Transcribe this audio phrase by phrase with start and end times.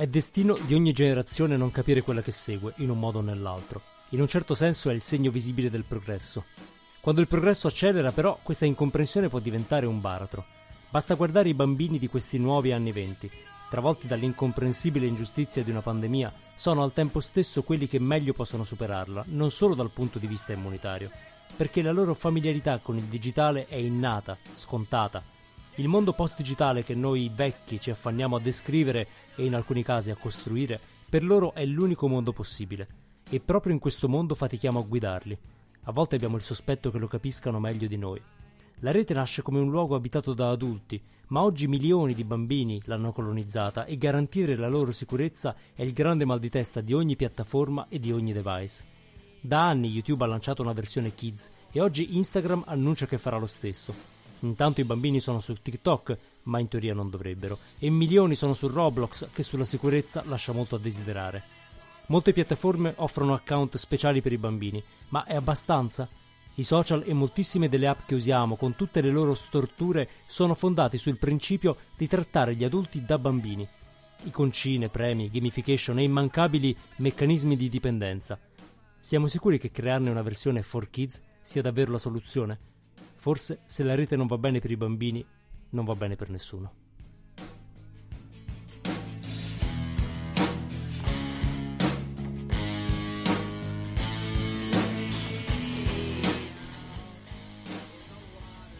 [0.00, 3.82] È destino di ogni generazione non capire quella che segue, in un modo o nell'altro.
[4.12, 6.44] In un certo senso è il segno visibile del progresso.
[7.02, 10.46] Quando il progresso accelera, però, questa incomprensione può diventare un baratro.
[10.88, 13.30] Basta guardare i bambini di questi nuovi anni venti.
[13.68, 19.24] Travolti dall'incomprensibile ingiustizia di una pandemia, sono al tempo stesso quelli che meglio possono superarla,
[19.26, 21.10] non solo dal punto di vista immunitario,
[21.54, 25.22] perché la loro familiarità con il digitale è innata, scontata,
[25.80, 30.16] il mondo post-digitale che noi vecchi ci affanniamo a descrivere e in alcuni casi a
[30.16, 32.86] costruire, per loro è l'unico mondo possibile.
[33.30, 35.38] E proprio in questo mondo fatichiamo a guidarli.
[35.84, 38.20] A volte abbiamo il sospetto che lo capiscano meglio di noi.
[38.80, 43.12] La rete nasce come un luogo abitato da adulti, ma oggi milioni di bambini l'hanno
[43.12, 47.86] colonizzata e garantire la loro sicurezza è il grande mal di testa di ogni piattaforma
[47.88, 48.84] e di ogni device.
[49.40, 53.46] Da anni YouTube ha lanciato una versione Kids e oggi Instagram annuncia che farà lo
[53.46, 54.19] stesso.
[54.40, 58.68] Intanto i bambini sono su TikTok, ma in teoria non dovrebbero, e milioni sono su
[58.68, 61.42] Roblox, che sulla sicurezza lascia molto a desiderare.
[62.06, 66.08] Molte piattaforme offrono account speciali per i bambini, ma è abbastanza?
[66.54, 70.98] I social e moltissime delle app che usiamo, con tutte le loro storture, sono fondati
[70.98, 73.66] sul principio di trattare gli adulti da bambini.
[74.24, 78.38] Iconcine, premi, gamification e immancabili meccanismi di dipendenza.
[78.98, 82.58] Siamo sicuri che crearne una versione for kids sia davvero la soluzione?
[83.20, 85.22] Forse se la rete non va bene per i bambini,
[85.72, 86.72] non va bene per nessuno.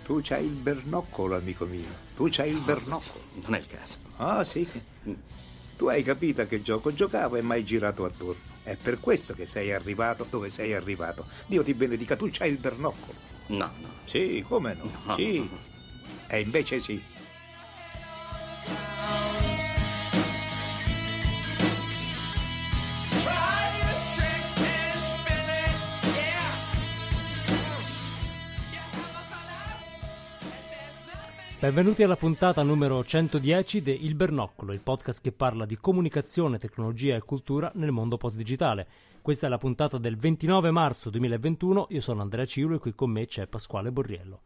[0.05, 1.85] Tu c'hai il bernoccolo, amico mio.
[2.17, 3.23] Tu c'hai il bernoccolo.
[3.43, 3.99] Non è il caso.
[4.17, 4.67] Ah, sì.
[5.77, 8.41] Tu hai capito a che gioco giocavo e mai girato attorno.
[8.63, 11.27] È per questo che sei arrivato dove sei arrivato.
[11.45, 13.40] Dio ti benedica, tu c'hai il bernoccolo.
[13.51, 13.89] No, no.
[14.05, 14.89] Sì, come no?
[15.07, 15.15] No.
[15.17, 15.49] Sì.
[16.29, 17.03] E invece sì.
[31.59, 37.17] Benvenuti alla puntata numero 110 di Il Bernoccolo, il podcast che parla di comunicazione, tecnologia
[37.17, 38.87] e cultura nel mondo post-digitale.
[39.31, 43.11] Questa è la puntata del 29 marzo 2021, io sono Andrea Ciulo e qui con
[43.13, 44.41] me c'è Pasquale Borriello.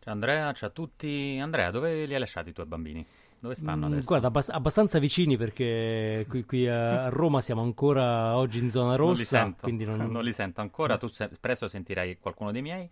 [0.00, 1.38] Ciao Andrea, ciao a tutti.
[1.40, 3.06] Andrea, dove li hai lasciati i tuoi bambini?
[3.38, 4.06] Dove stanno Mm, adesso?
[4.08, 9.12] Guarda, abbast- abbastanza vicini perché qui, qui a Roma siamo ancora oggi in zona non
[9.12, 10.96] li rossa, sento, quindi non, non li sento ancora.
[10.98, 12.88] Tu se- presto sentirai qualcuno dei miei.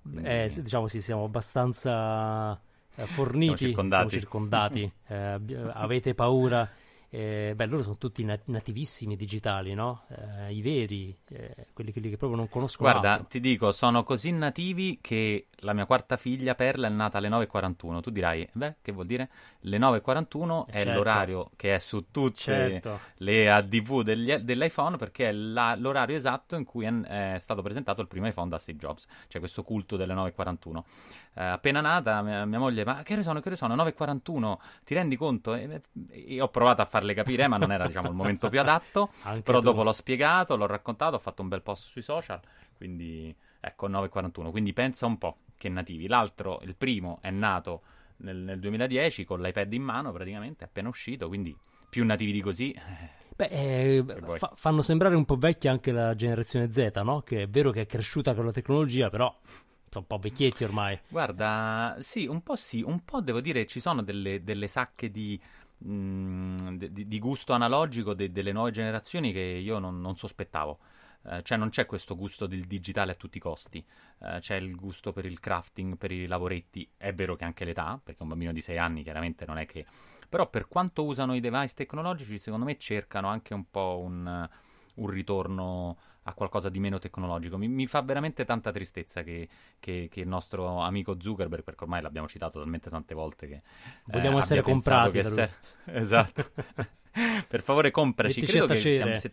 [0.00, 2.58] quindi- Eh, diciamo sì, siamo abbastanza
[2.94, 4.08] eh, forniti, Siamo circondati.
[4.08, 4.92] siamo circondati.
[5.08, 5.38] Eh,
[5.74, 6.66] avete paura?
[7.08, 10.02] Eh, beh, loro sono tutti nat- nativissimi digitali, no?
[10.08, 13.26] Eh, I veri, eh, quelli, quelli che proprio non conoscono Guarda, altro.
[13.28, 18.00] ti dico, sono così nativi che la mia quarta figlia Perla è nata alle 9.41.
[18.00, 19.30] Tu dirai, beh, che vuol dire?
[19.60, 20.92] Le 9.41 è certo.
[20.92, 23.00] l'orario che è su tutte Certo.
[23.18, 28.00] le ADV degli- dell'iPhone perché è la- l'orario esatto in cui è, è stato presentato
[28.02, 29.06] il primo iPhone da Steve Jobs.
[29.28, 30.84] C'è questo culto delle 9.41.
[31.38, 33.40] Eh, appena nata, mia, mia moglie, ma che ore sono?
[33.40, 33.74] Che ore sono?
[33.74, 35.54] 9.41, ti rendi conto?
[35.54, 39.10] E, e ho provato a farle capire, ma non era diciamo, il momento più adatto.
[39.22, 39.64] Anche Però tu.
[39.64, 42.40] dopo l'ho spiegato, l'ho raccontato, ho fatto un bel post sui social,
[42.76, 44.50] quindi ecco 9.41.
[44.50, 46.06] Quindi pensa un po' che nativi.
[46.06, 47.82] L'altro, il primo, è nato
[48.18, 51.56] nel, nel 2010 con l'iPad in mano praticamente, appena uscito, quindi
[51.88, 52.70] più nativi di così.
[52.72, 54.04] eh, Beh, eh,
[54.38, 57.20] fa- fanno sembrare un po' vecchia anche la generazione Z, no?
[57.20, 59.34] Che è vero che è cresciuta con la tecnologia, però
[59.90, 60.98] sono un po' vecchietti ormai.
[61.08, 65.38] Guarda, sì, un po' sì, un po' devo dire ci sono delle, delle sacche di,
[65.84, 70.78] mm, di- di gusto analogico de- delle nuove generazioni che io non, non sospettavo.
[71.28, 73.84] Eh, cioè non c'è questo gusto del digitale a tutti i costi,
[74.18, 78.00] Eh, c'è il gusto per il crafting, per i lavoretti, è vero che anche l'età,
[78.02, 79.84] perché un bambino di 6 anni chiaramente non è che...
[80.28, 84.48] Però per quanto usano i device tecnologici, secondo me cercano anche un po' un,
[84.96, 85.96] un ritorno
[86.28, 87.56] a qualcosa di meno tecnologico.
[87.56, 89.48] Mi, mi fa veramente tanta tristezza che,
[89.78, 93.62] che- che il nostro amico Zuckerberg, perché ormai l'abbiamo citato talmente tante volte che
[94.06, 95.50] Vogliamo eh, essere comprati che da se-
[95.84, 96.50] Esatto.
[97.48, 98.40] per favore, compraci.
[98.40, 99.32] Mettici Credo che stiamo- se-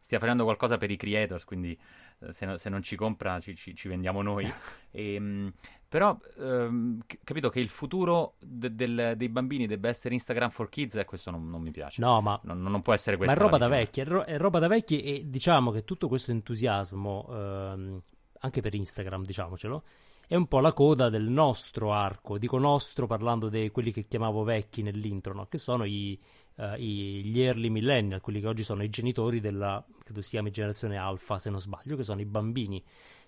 [0.00, 1.78] stia facendo qualcosa per i creators, quindi
[2.20, 4.50] eh, se, no- se non ci compra ci, ci- ci vendiamo noi.
[4.94, 5.50] Ehm,
[5.92, 10.94] però, ehm, capito che il futuro de- del- dei bambini debba essere Instagram for Kids,
[10.94, 12.00] e questo non, non mi piace.
[12.00, 14.38] No, ma Non, non può essere Ma questa è roba da vecchi, è, ro- è
[14.38, 18.00] roba da vecchi e diciamo che tutto questo entusiasmo, ehm,
[18.40, 19.82] anche per Instagram, diciamocelo,
[20.26, 22.38] è un po' la coda del nostro arco.
[22.38, 25.44] Dico nostro parlando di quelli che chiamavo vecchi nell'intro, no?
[25.46, 26.18] che sono i,
[26.56, 30.50] eh, i- gli early millennial, quelli che oggi sono i genitori della credo si chiami
[30.50, 32.82] generazione alfa se non sbaglio, che sono i bambini.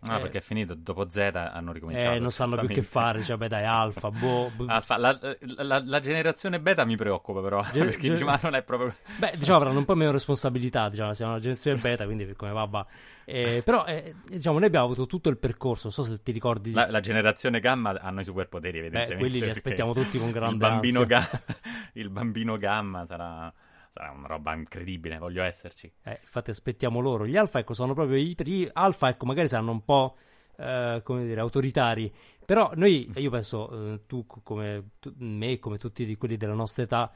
[0.07, 2.17] Ah, eh, perché è finito, dopo Z hanno ricominciato.
[2.17, 4.53] Eh, non sanno più che fare, cioè, beh dai, alfa, boh.
[4.67, 8.63] alfa la, la, la, generazione beta mi preoccupa però, Gen- perché gen- ma non è
[8.63, 8.95] proprio...
[9.17, 12.65] Beh, diciamo, avranno un po' meno responsabilità, diciamo, siamo una generazione beta, quindi come va,
[12.65, 12.87] va.
[13.25, 16.73] Eh, però, eh, diciamo, noi abbiamo avuto tutto il percorso, non so se ti ricordi...
[16.73, 19.15] La, la generazione gamma hanno i superpoteri, evidentemente.
[19.15, 21.29] Beh, quelli li aspettiamo tutti con grande il bambino, ga-
[21.95, 23.53] il bambino gamma sarà
[23.95, 25.91] sarà una roba incredibile, voglio esserci.
[26.03, 27.27] Eh, infatti aspettiamo loro.
[27.27, 30.17] Gli alfa, ecco, sono proprio i, i alfa, ecco, magari saranno un po',
[30.57, 32.13] eh, come dire, autoritari.
[32.45, 37.13] Però noi, io penso, eh, tu come tu, me, come tutti quelli della nostra età,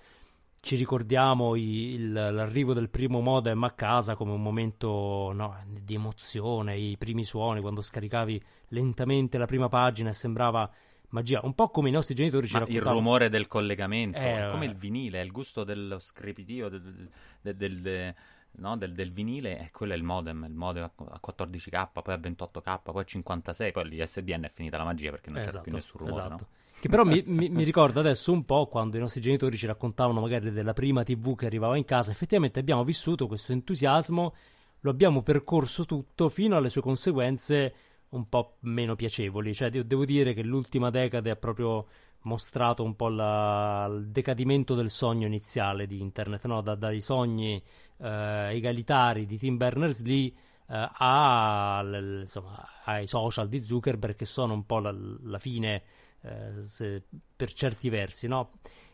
[0.60, 5.94] ci ricordiamo i, il, l'arrivo del primo modem a casa come un momento no, di
[5.94, 10.70] emozione, i primi suoni, quando scaricavi lentamente la prima pagina e sembrava
[11.10, 12.96] magia, un po' come i nostri genitori ci Ma raccontavano.
[12.96, 17.08] Il rumore del collegamento, eh, come il vinile, il gusto dello screpitio del,
[17.40, 18.14] del, del,
[18.52, 22.81] no, del, vinile, eh, quello è il modem, il modem a 14k, poi a 28k,
[22.82, 26.00] poi a 56, poi l'ISDN è finita la magia perché non esatto, c'era più nessun
[26.00, 26.16] rumore.
[26.16, 26.46] Esatto.
[26.50, 26.56] No?
[26.81, 30.20] Che però mi, mi, mi, ricorda adesso un po' quando i nostri genitori ci raccontavano
[30.20, 32.10] magari della prima TV che arrivava in casa.
[32.10, 34.34] Effettivamente abbiamo vissuto questo entusiasmo,
[34.81, 37.75] lo abbiamo percorso tutto fino alle sue conseguenze
[38.10, 39.55] un po' meno piacevoli.
[39.55, 41.87] Cioè, devo dire che l'ultima decade ha proprio
[42.22, 46.60] mostrato un po' la, il decadimento del sogno iniziale di internet, no?
[46.60, 47.62] da, dai sogni
[47.99, 50.32] eh, egalitari di Tim Berners-Lee
[50.70, 55.82] eh, a, l, insomma, ai social di Zuckerberg che sono un po' la, la fine
[56.22, 58.50] eh, se, per certi versi, no?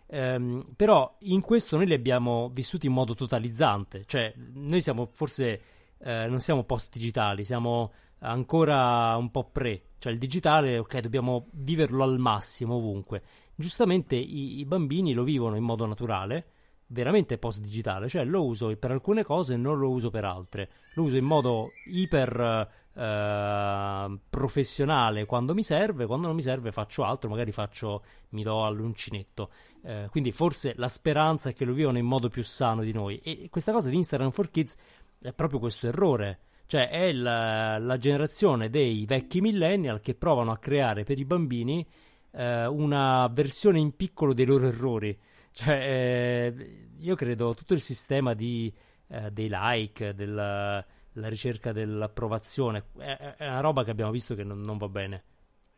[0.06, 5.60] Ehm, però in questo noi li abbiamo vissuti in modo totalizzante, cioè noi siamo forse
[5.98, 7.92] eh, non siamo post digitali, siamo
[8.24, 13.22] ancora un po' pre, cioè il digitale, ok, dobbiamo viverlo al massimo ovunque.
[13.54, 16.46] Giustamente i, i bambini lo vivono in modo naturale,
[16.88, 20.70] veramente post digitale, cioè lo uso per alcune cose e non lo uso per altre.
[20.94, 27.04] Lo uso in modo iper eh, professionale quando mi serve, quando non mi serve faccio
[27.04, 29.50] altro, magari faccio, mi do all'uncinetto.
[29.82, 33.18] Eh, quindi forse la speranza è che lo vivano in modo più sano di noi.
[33.18, 34.76] E questa cosa di Instagram for Kids
[35.20, 36.40] è proprio questo errore.
[36.74, 41.86] Cioè è la, la generazione dei vecchi millennial che provano a creare per i bambini
[42.32, 45.16] eh, una versione in piccolo dei loro errori.
[45.52, 48.74] Cioè, eh, io credo tutto il sistema di,
[49.06, 54.58] eh, dei like, della ricerca dell'approvazione, è, è, una roba che abbiamo visto che non,
[54.58, 55.22] non va bene.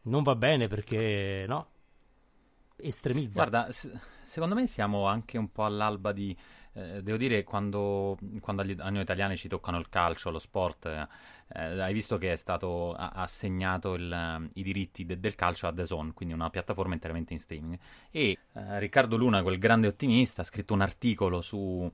[0.05, 1.67] Non va bene perché, no,
[2.77, 3.47] estremizza.
[3.47, 3.71] Guarda,
[4.25, 6.35] secondo me siamo anche un po' all'alba di
[6.77, 10.85] eh, devo dire, quando, quando agli, a noi italiani ci toccano il calcio, lo sport,
[10.85, 15.87] eh, hai visto che è stato assegnato il, i diritti de, del calcio a The
[15.87, 17.79] Zone, quindi una piattaforma interamente in streaming.
[18.11, 21.91] E eh, Riccardo Luna, quel grande ottimista, ha scritto un articolo su,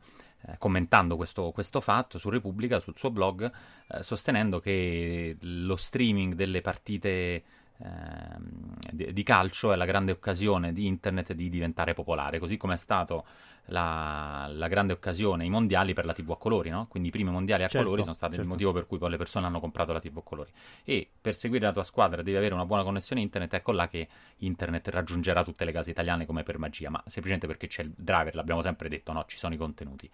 [0.47, 3.49] eh, commentando questo, questo, fatto su Repubblica, sul suo blog,
[3.87, 7.43] eh, sostenendo che lo streaming delle partite
[7.77, 12.79] ehm, di, calcio è la grande occasione di internet di diventare popolare, così come è
[12.79, 13.25] stato
[13.67, 16.87] la, la, grande occasione, i mondiali per la TV a colori, no?
[16.89, 18.47] Quindi i primi mondiali a certo, colori sono stati certo.
[18.47, 20.51] il motivo per cui poi le persone hanno comprato la TV a colori.
[20.85, 24.09] E per seguire la tua squadra devi avere una buona connessione internet, ecco là che
[24.39, 28.35] internet raggiungerà tutte le case italiane come per magia, ma semplicemente perché c'è il driver,
[28.35, 29.25] l'abbiamo sempre detto, no?
[29.27, 30.11] Ci sono i contenuti.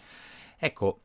[0.59, 1.01] Ecco,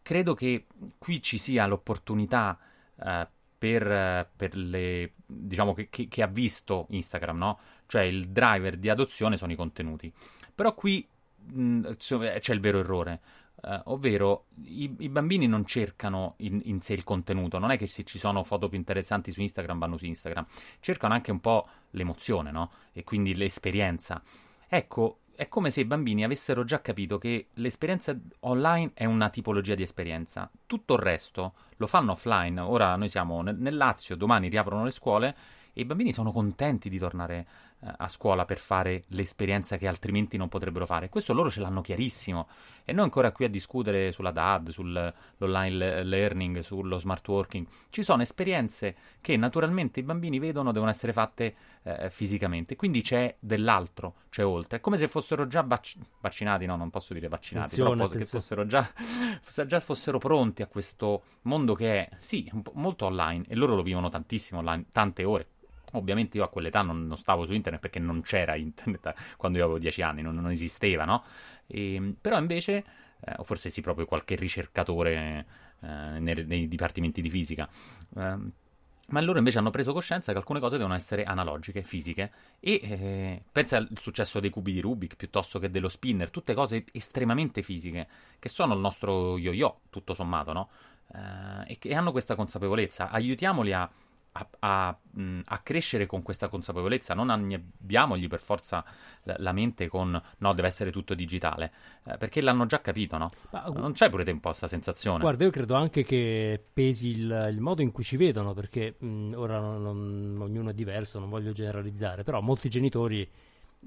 [0.00, 0.66] credo che
[0.98, 2.58] qui ci sia l'opportunità
[3.04, 3.28] eh,
[3.58, 7.58] per, per, le diciamo che, che, che, ha visto Instagram, no?
[7.86, 10.12] Cioè il driver di adozione sono i contenuti.
[10.54, 11.06] Però qui
[11.44, 13.20] mh, c'è il vero errore.
[13.62, 17.86] Uh, ovvero i, i, bambini non cercano in, in, sé il contenuto, non è che
[17.86, 20.44] se ci sono foto più interessanti su Instagram vanno su Instagram,
[20.80, 22.72] cercano anche un po' l'emozione, no?
[22.92, 24.20] E quindi l'esperienza.
[24.66, 29.74] Ecco, è come se i bambini avessero già capito che l'esperienza online è una tipologia
[29.74, 30.50] di esperienza.
[30.66, 32.60] Tutto il resto lo fanno offline.
[32.60, 35.36] Ora noi siamo nel, nel Lazio, domani riaprono le scuole
[35.72, 37.46] e i bambini sono contenti di tornare eh,
[37.84, 41.08] a scuola per fare l'esperienza che altrimenti non potrebbero fare.
[41.08, 42.48] Questo loro ce l'hanno chiarissimo
[42.84, 47.66] e noi ancora qui a discutere sulla DAD, sull'online learning, sullo smart working.
[47.90, 53.34] Ci sono esperienze che naturalmente i bambini vedono devono essere fatte eh, fisicamente, quindi c'è
[53.38, 54.78] dell'altro, c'è oltre.
[54.78, 58.24] È come se fossero già vac- vaccinati, no, non posso dire vaccinati, attenzione, però attenzione.
[58.24, 63.56] che fossero già, già fossero pronti a questo mondo che è, sì, molto online e
[63.56, 65.46] loro lo vivono tantissimo online, tante ore.
[65.92, 69.64] Ovviamente io a quell'età non, non, stavo su internet perché non c'era internet quando io
[69.64, 71.24] avevo 10 anni, non, non esisteva, no?
[71.66, 72.84] E, ehm, però invece,
[73.20, 75.46] eh, o forse sì, proprio qualche ricercatore
[75.80, 77.68] eh, nei, nei, dipartimenti di fisica.
[78.16, 78.60] Eh,
[79.08, 83.42] ma loro invece hanno preso coscienza che alcune cose devono essere analogiche, fisiche, e eh,
[83.52, 88.08] pensa al successo dei cubi di Rubik piuttosto che dello spinner, tutte cose estremamente fisiche,
[88.38, 90.68] che sono il nostro yo-yo, tutto sommato, no?
[91.14, 93.10] eh, e che hanno questa consapevolezza.
[93.10, 93.88] Aiutiamoli a
[94.32, 98.84] a, a, mh, a, crescere con questa consapevolezza, non annebbiamogli per forza
[99.24, 101.72] la, la mente con no, deve essere tutto digitale,
[102.04, 103.30] eh, perché l'hanno già capito, no?
[103.50, 105.20] Ma, non c'è pure te un po' questa sensazione?
[105.20, 109.32] Guarda, io credo anche che pesi il, il modo in cui ci vedono, perché mh,
[109.34, 113.28] ora non, non, ognuno è diverso, non voglio generalizzare, però molti genitori,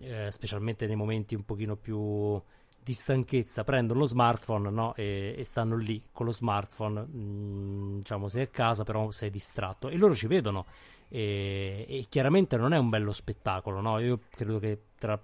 [0.02, 2.40] eh, specialmente nei momenti un pochino più
[2.86, 4.94] di stanchezza prendono lo smartphone no?
[4.94, 9.32] e, e, stanno lì con lo smartphone, mh, mm, diciamo sei a casa però sei
[9.32, 10.68] distratto e loro ci vedono
[11.10, 13.98] e, e chiaramente non è un bello spettacolo, no?
[13.98, 15.20] io credo che tra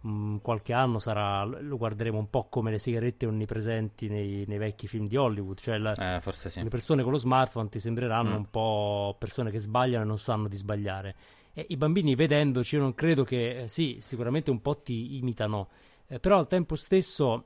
[0.00, 4.58] mh, mm, qualche anno sarà, lo guarderemo un po' come le sigarette onnipresenti nei, nei
[4.58, 6.64] vecchi film di Hollywood, cioè la, eh, sì.
[6.64, 8.38] le persone con lo smartphone ti sembreranno mm.
[8.38, 11.14] un po' persone che sbagliano e non sanno di sbagliare.
[11.52, 15.68] E i bambini vedendoci, io non credo che, eh, sì, sicuramente un po' ti imitano,
[16.14, 17.44] eh, però al tempo stesso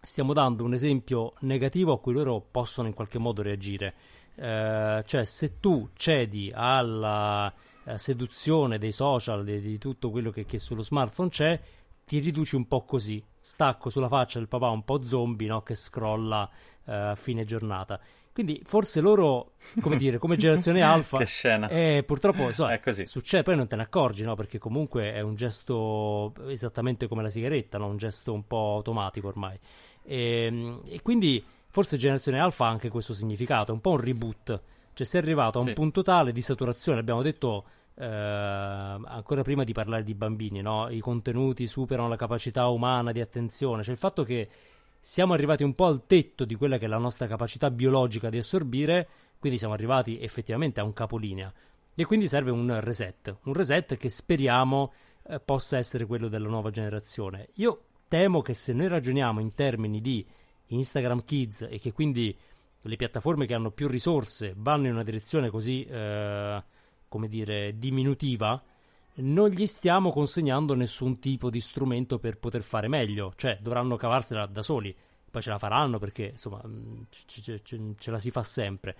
[0.00, 3.94] stiamo dando un esempio negativo a cui loro possono in qualche modo reagire.
[4.34, 7.52] Eh, cioè, se tu cedi alla
[7.84, 11.60] eh, seduzione dei social, di, di tutto quello che, che, sullo smartphone c'è,
[12.04, 13.22] ti riduci un po' così.
[13.38, 15.62] Stacco sulla faccia del papà un po' zombie no?
[15.62, 16.48] che scrolla
[16.84, 18.00] eh, a fine giornata.
[18.32, 21.18] Quindi forse loro, come dire, come generazione alfa...
[21.18, 21.68] che scena.
[21.68, 23.06] Eh, purtroppo so, è così.
[23.06, 24.34] succede, poi non te ne accorgi, no?
[24.34, 27.88] Perché comunque è un gesto esattamente come la sigaretta, no?
[27.88, 29.58] Un gesto un po' automatico ormai.
[30.02, 34.00] E, ehm, e quindi forse generazione alfa ha anche questo significato, è un po' un
[34.00, 34.60] reboot.
[34.94, 35.72] Cioè si è arrivato a un sì.
[35.74, 37.64] punto tale di saturazione, abbiamo detto...
[37.94, 40.88] Eh, ancora prima di parlare di bambini, no?
[40.88, 44.48] i contenuti superano la capacità umana di attenzione, cioè il fatto che
[45.04, 48.38] siamo arrivati un po' al tetto di quella che è la nostra capacità biologica di
[48.38, 49.08] assorbire,
[49.40, 51.52] quindi siamo arrivati effettivamente a un capolinea.
[51.92, 54.92] E quindi serve un reset, un reset che speriamo
[55.24, 57.48] eh, possa essere quello della nuova generazione.
[57.54, 60.24] Io temo che se noi ragioniamo in termini di
[60.66, 62.38] Instagram Kids e che quindi
[62.80, 66.62] le piattaforme che hanno più risorse vanno in una direzione così, eh,
[67.08, 68.62] come dire, diminutiva,
[69.16, 74.46] non gli stiamo consegnando nessun tipo di strumento per poter fare meglio, cioè dovranno cavarsela
[74.46, 74.94] da soli,
[75.30, 78.96] poi ce la faranno perché insomma mm, ce, ce, ce la si fa sempre.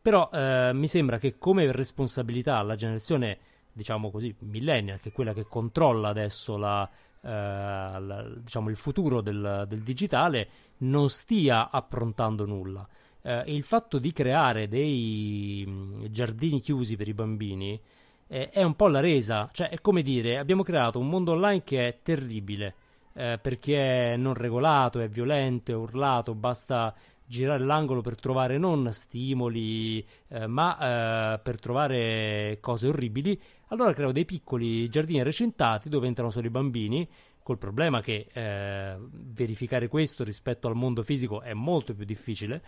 [0.00, 3.38] Però eh, mi sembra che come responsabilità la generazione,
[3.72, 6.88] diciamo così, millennial, che è quella che controlla adesso la,
[7.20, 12.86] eh, la, diciamo, il futuro del, del, digitale, non stia approntando nulla.
[13.20, 17.80] Eh, il fatto di creare dei mm, giardini chiusi per i bambini
[18.28, 21.62] eh, è un po' la resa, cioè è come dire abbiamo creato un mondo online
[21.62, 22.74] che è terribile
[23.14, 26.94] eh, perché è non regolato, è violento, è urlato, basta
[27.28, 34.12] girare l'angolo per trovare non stimoli eh, ma eh, per trovare cose orribili, allora creo
[34.12, 37.08] dei piccoli giardini recintati dove entrano solo i bambini
[37.42, 42.60] col problema che eh, verificare questo rispetto al mondo fisico è molto più difficile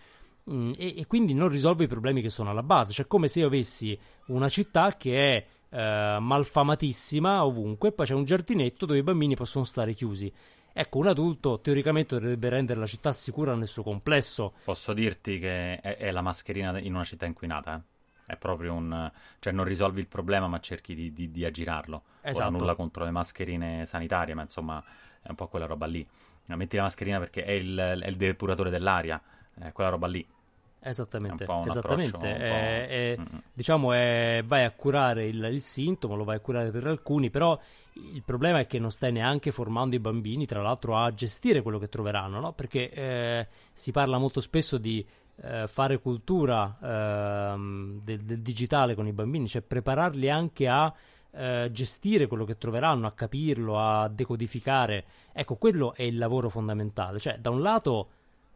[0.50, 2.92] Mm, e, e, quindi non risolve i problemi che sono alla base.
[2.92, 8.24] Cioè, come se io avessi una città che è eh, malfamatissima ovunque, poi c'è un
[8.24, 10.32] giardinetto dove i bambini possono stare chiusi.
[10.72, 14.54] Ecco, un adulto teoricamente dovrebbe rendere la città sicura nel suo complesso.
[14.64, 17.96] Posso dirti che è, è la mascherina in una città inquinata, eh?
[18.28, 19.10] È proprio un...
[19.38, 22.02] cioè non risolvi il problema ma cerchi di, di, di aggirarlo.
[22.20, 22.46] Esatto.
[22.46, 24.84] Ora nulla contro le mascherine sanitarie, ma insomma
[25.22, 26.06] è un po' quella roba lì.
[26.44, 29.20] Metti la mascherina perché è il, è il depuratore dell'aria,
[29.58, 30.26] è quella roba lì.
[30.80, 32.36] Esattamente, esattamente.
[32.36, 33.18] È, è,
[33.52, 37.58] diciamo, è, vai a curare il, il, sintomo, lo vai a curare per alcuni, però
[37.94, 41.78] il problema è che non stai neanche formando i bambini, tra l'altro, a gestire quello
[41.78, 42.52] che troveranno, no?
[42.52, 45.04] Perché eh, si parla molto spesso di
[45.42, 47.56] eh, fare cultura eh,
[48.02, 50.92] del, del, digitale con i bambini, cioè prepararli anche a
[51.30, 55.04] eh, gestire quello che troveranno, a capirlo, a decodificare.
[55.32, 57.18] Ecco, quello è il lavoro fondamentale.
[57.18, 58.08] Cioè, da un lato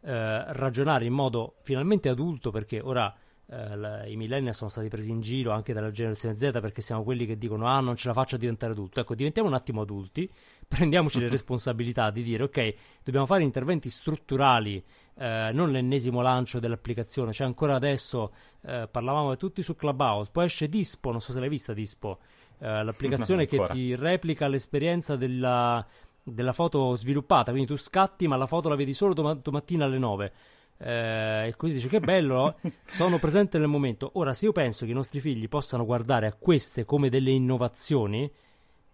[0.03, 3.13] eh, ragionare in modo finalmente adulto perché ora
[3.45, 7.03] eh, la, i millennial sono stati presi in giro anche dalla generazione Z perché siamo
[7.03, 8.99] quelli che dicono ah non ce la faccio a diventare adulto.
[8.99, 10.29] Ecco diventiamo un attimo adulti
[10.67, 14.83] prendiamoci le responsabilità di dire ok dobbiamo fare interventi strutturali
[15.15, 17.31] eh, non l'ennesimo lancio dell'applicazione.
[17.33, 21.49] Cioè ancora adesso eh, parlavamo tutti su Clubhouse poi esce Dispo non so se l'hai
[21.49, 22.19] vista Dispo
[22.59, 25.85] eh, l'applicazione che ti replica l'esperienza della
[26.23, 29.97] della foto sviluppata, quindi tu scatti ma la foto la vedi solo dom- domattina alle
[29.97, 30.33] 9.
[30.77, 34.11] Eh, e così dice che bello, sono presente nel momento.
[34.13, 38.29] Ora, se io penso che i nostri figli possano guardare a queste come delle innovazioni,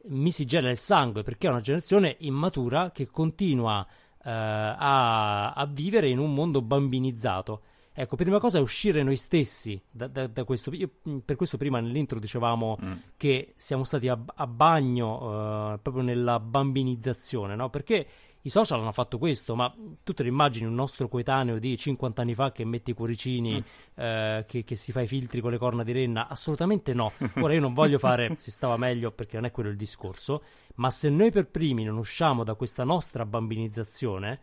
[0.02, 3.86] mi si gela il sangue perché è una generazione immatura che continua
[4.24, 7.62] eh, a, a vivere in un mondo bambinizzato.
[7.92, 10.74] Ecco, prima cosa è uscire noi stessi da, da, da questo.
[10.74, 12.94] Io, mm, per questo prima nell'intro dicevamo mm.
[13.18, 17.70] che siamo stati a, a bagno uh, proprio nella bambinizzazione, no?
[17.70, 18.08] Perché
[18.42, 22.22] I social hanno fatto questo, ma tu te lo immagini un nostro coetaneo di 50
[22.22, 24.02] anni fa che mette i cuoricini, mm.
[24.02, 26.30] eh, che, che, si fa i filtri con le corna di renna?
[26.30, 27.12] Assolutamente no.
[27.36, 30.42] Ora io non voglio fare si stava meglio perché non è quello il discorso,
[30.76, 34.40] ma se noi per primi non usciamo da questa nostra bambinizzazione,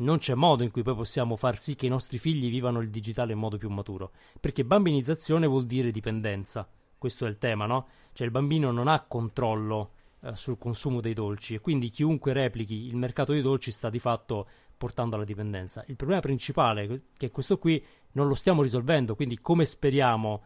[0.00, 2.90] non c'è modo in cui poi possiamo far sì che i nostri figli vivano il
[2.90, 4.12] digitale in modo più maturo.
[4.38, 6.68] Perché bambinizzazione vuol dire dipendenza.
[6.96, 7.86] Questo è il tema, no?
[8.12, 9.92] Cioè il bambino non ha controllo
[10.22, 13.98] eh, sul consumo dei dolci e quindi chiunque replichi il mercato dei dolci sta di
[13.98, 15.84] fatto portando alla dipendenza.
[15.86, 20.42] Il problema principale che è questo qui non lo stiamo risolvendo, quindi come speriamo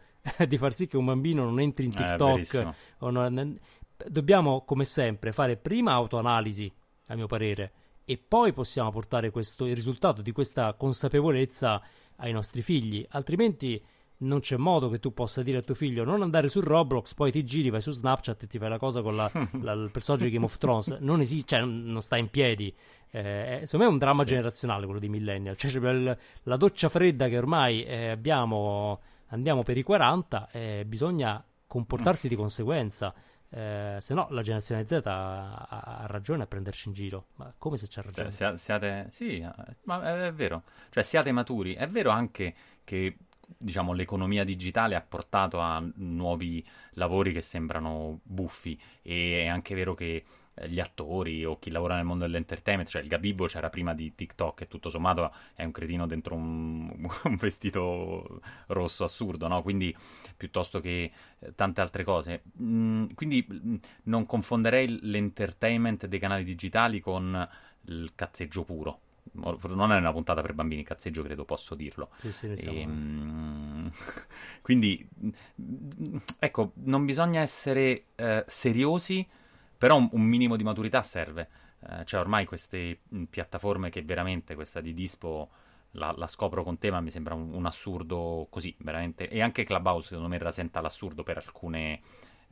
[0.47, 3.59] di far sì che un bambino non entri in eh, TikTok eh, non...
[4.07, 6.71] dobbiamo come sempre fare prima autoanalisi,
[7.07, 7.71] a mio parere
[8.05, 11.81] e poi possiamo portare questo, il risultato di questa consapevolezza
[12.17, 13.81] ai nostri figli, altrimenti
[14.17, 17.31] non c'è modo che tu possa dire a tuo figlio non andare su Roblox, poi
[17.31, 19.29] ti giri, vai su Snapchat e ti fai la cosa con la,
[19.61, 20.97] la, il personaggio di Game of Thrones.
[20.99, 22.73] Non esiste, cioè non sta in piedi.
[23.09, 24.29] Eh, secondo me è un dramma sì.
[24.29, 25.57] generazionale quello di Millennial.
[25.57, 31.43] Cioè, cioè la doccia fredda che ormai eh, abbiamo, andiamo per i 40, eh, bisogna
[31.67, 33.13] comportarsi di conseguenza.
[33.49, 37.27] Eh, se no la generazione Z ha, ha, ragione a prenderci in giro.
[37.35, 38.31] Ma come se c'ha cioè, ragione?
[38.31, 39.51] Cioè, siate, sì, eh,
[39.83, 40.63] ma è, vero.
[40.89, 41.73] Cioè, siate maturi.
[41.73, 43.17] È vero anche che
[43.57, 48.79] diciamo, l'economia digitale ha portato a nuovi lavori che sembrano buffi.
[49.01, 50.23] E è anche vero che
[50.67, 54.61] gli attori o chi lavora nel mondo dell'entertainment, cioè il Gabibbo c'era prima di TikTok
[54.61, 56.87] e tutto sommato è un cretino dentro un,
[57.23, 59.61] un vestito rosso assurdo, no?
[59.61, 59.95] Quindi
[60.37, 62.43] piuttosto che eh, tante altre cose.
[62.61, 67.47] Mm, quindi mm, non confonderei l'entertainment dei canali digitali con
[67.87, 68.99] il cazzeggio puro.
[69.33, 72.11] Non è una puntata per bambini, cazzeggio credo posso dirlo.
[72.19, 73.91] Sì, sì, e, ehm,
[74.61, 79.27] quindi, mm, ecco, non bisogna essere eh, seriosi
[79.77, 81.49] però un, un minimo di maturità serve.
[81.87, 85.49] Eh, cioè ormai queste mh, piattaforme che veramente, questa di Dispo,
[85.91, 89.27] la, la scopro con te, ma mi sembra un, un, assurdo così, veramente.
[89.29, 92.01] E anche Clubhouse secondo me rasenta l'assurdo per alcune...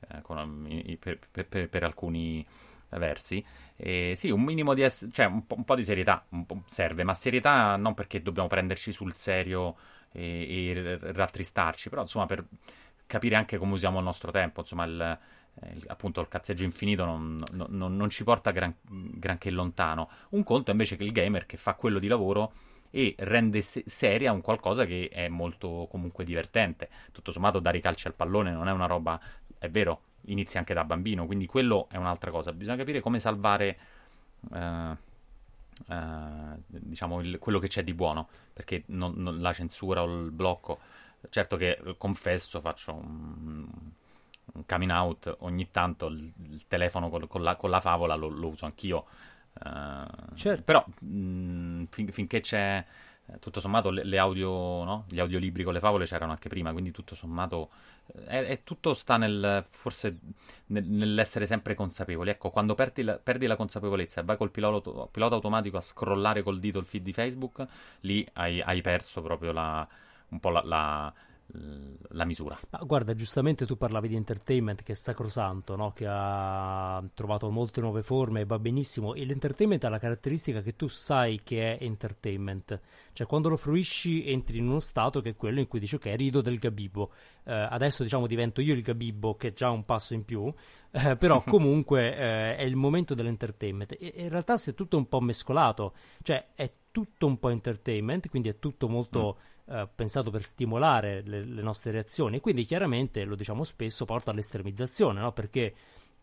[0.09, 0.67] Eh, con,
[0.99, 2.45] per, per, per, per, alcuni
[2.89, 3.43] versi.
[3.75, 4.83] E sì, un minimo di...
[4.83, 6.25] Es- cioè un po', un po', di serietà
[6.65, 9.75] serve, ma serietà non perché dobbiamo prenderci sul serio
[10.11, 12.45] e, e rattristarci, però insomma per
[13.05, 15.19] capire anche come usiamo il nostro tempo, insomma il
[15.61, 20.09] eh, appunto il cazzeggio infinito non, non, non ci porta gran, granché lontano.
[20.29, 22.53] Un conto invece che il gamer che fa quello di lavoro
[22.89, 26.89] e rende se- seria un qualcosa che è molto comunque divertente.
[27.11, 29.19] Tutto sommato dare i calci al pallone non è una roba,
[29.57, 32.53] è vero, inizia anche da bambino, quindi quello è un'altra cosa.
[32.53, 33.77] Bisogna capire come salvare
[34.53, 34.97] eh,
[35.89, 40.31] eh, diciamo il, quello che c'è di buono, perché non, non, la censura o il
[40.31, 40.79] blocco.
[41.29, 43.67] Certo che confesso, faccio un,
[44.53, 48.27] un coming out, ogni tanto il, il telefono con, con, la, con, la, favola lo,
[48.27, 49.05] lo uso anch'io.
[49.53, 50.63] Uh, certo.
[50.63, 52.83] Però mh, fin, finché c'è
[53.25, 55.05] eh, tutto sommato le, le audio, no?
[55.07, 57.69] gli audiolibri con le favole c'erano anche prima, quindi tutto sommato
[58.15, 60.17] eh, è, è tutto sta nel forse
[60.67, 62.29] nel, nell'essere sempre consapevoli.
[62.31, 66.43] Ecco, quando perdi la, perdi la consapevolezza e vai col pilota, pilota, automatico a scrollare
[66.43, 67.65] col dito il feed di Facebook,
[68.01, 69.87] lì hai, hai perso proprio la,
[70.29, 71.13] un po' la, la
[72.09, 72.59] la misura.
[72.69, 75.91] Ma guarda, giustamente tu parlavi di entertainment che è sacrosanto, no?
[75.91, 79.13] che ha trovato molte nuove forme e va benissimo.
[79.13, 82.79] E l'entertainment ha la caratteristica che tu sai che è entertainment,
[83.13, 86.13] cioè quando lo fruisci entri in uno stato che è quello in cui dici ok,
[86.15, 87.11] rido del gabibbo.
[87.43, 90.51] Eh, adesso diciamo divento io il gabibbo, che è già un passo in più,
[90.91, 93.95] eh, però comunque eh, è il momento dell'entertainment.
[93.99, 98.29] E, in realtà si è tutto un po' mescolato, cioè è tutto un po' entertainment,
[98.29, 99.37] quindi è tutto molto.
[99.39, 104.05] Mm eh, pensato per stimolare le, le, nostre reazioni e quindi chiaramente, lo diciamo spesso,
[104.05, 105.31] porta all'estremizzazione, no?
[105.31, 105.73] perché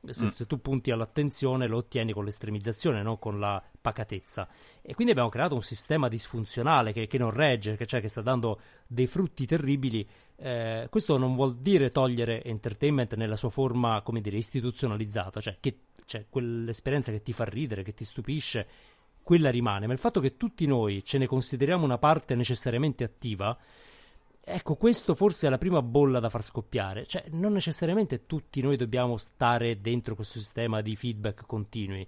[0.09, 0.29] se, mm.
[0.29, 4.49] se, tu punti all'attenzione lo ottieni con l'estremizzazione, non con la pacatezza.
[4.81, 8.23] E quindi abbiamo creato un sistema disfunzionale che, che non regge, che, cioè, che sta
[8.23, 10.07] dando dei frutti terribili.
[10.37, 15.81] Eh, questo non vuol dire togliere entertainment nella sua forma, come dire, istituzionalizzata, cioè, che,
[16.07, 18.67] cioè quell'esperienza che ti fa ridere, che ti stupisce,
[19.31, 23.57] quella rimane, ma il fatto che tutti noi ce ne consideriamo una parte necessariamente attiva,
[24.41, 27.07] ecco, questo forse è la prima bolla da far scoppiare.
[27.07, 32.05] Cioè, non necessariamente tutti noi dobbiamo stare dentro questo sistema di feedback continui.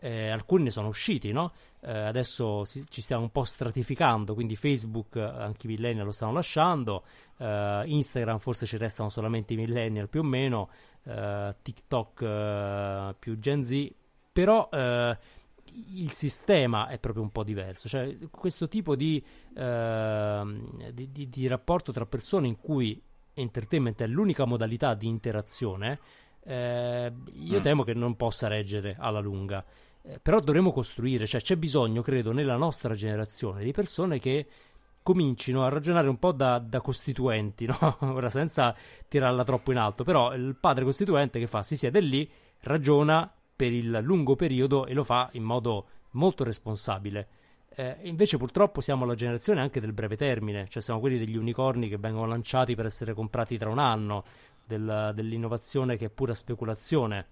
[0.00, 1.52] Eh, alcuni ne sono usciti, no?
[1.80, 6.32] Eh, adesso si, ci stiamo un po' stratificando, quindi Facebook, anche i millennial lo stanno
[6.32, 7.04] lasciando,
[7.36, 10.70] eh, Instagram forse ci restano solamente i millennial più o meno,
[11.04, 13.92] eh, TikTok eh, più Gen Z,
[14.32, 15.16] però eh,
[15.96, 19.22] il sistema è proprio un po' diverso, cioè questo tipo di,
[19.54, 23.00] uh, di, di, di, rapporto tra persone in cui
[23.34, 25.98] entertainment è l'unica modalità di interazione,
[26.44, 27.62] eh, io mm.
[27.62, 29.64] temo che non possa reggere alla lunga.
[30.02, 34.46] Eh, però dovremo costruire, cioè c'è bisogno, credo, nella nostra generazione di persone che
[35.02, 37.96] comincino a ragionare un po' da, da costituenti, no?
[38.00, 38.74] ora senza
[39.08, 43.72] tirarla troppo in alto, però il padre costituente che fa si siede lì, ragiona per
[43.72, 47.28] il lungo periodo e lo fa in modo molto responsabile.
[47.76, 51.88] Eh, invece purtroppo siamo la generazione anche del breve termine, cioè siamo quelli degli unicorni
[51.88, 54.24] che vengono lanciati per essere comprati tra un anno,
[54.64, 57.26] del, dell'innovazione che è pura speculazione.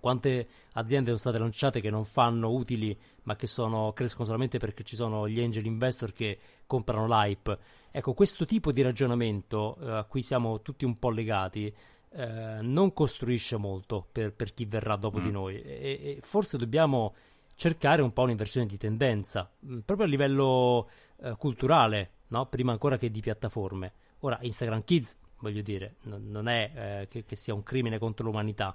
[0.00, 4.84] Quante aziende sono state lanciate che non fanno utili, ma che sono, crescono solamente perché
[4.84, 7.58] ci sono gli angel investor che comprano l'hype?
[7.90, 11.74] Ecco, questo tipo di ragionamento eh, a cui siamo tutti un po' legati
[12.10, 15.22] eh, non costruisce molto per, per chi verrà dopo mm.
[15.22, 17.14] di noi e, e, forse dobbiamo
[17.54, 20.88] cercare un po' un'inversione di tendenza, mm, proprio a livello
[21.20, 22.46] eh, culturale, no?
[22.46, 23.92] prima ancora che di piattaforme.
[24.20, 28.24] Ora, Instagram Kids, voglio dire, non, non è eh, che, che sia un crimine contro
[28.24, 28.74] l'umanità,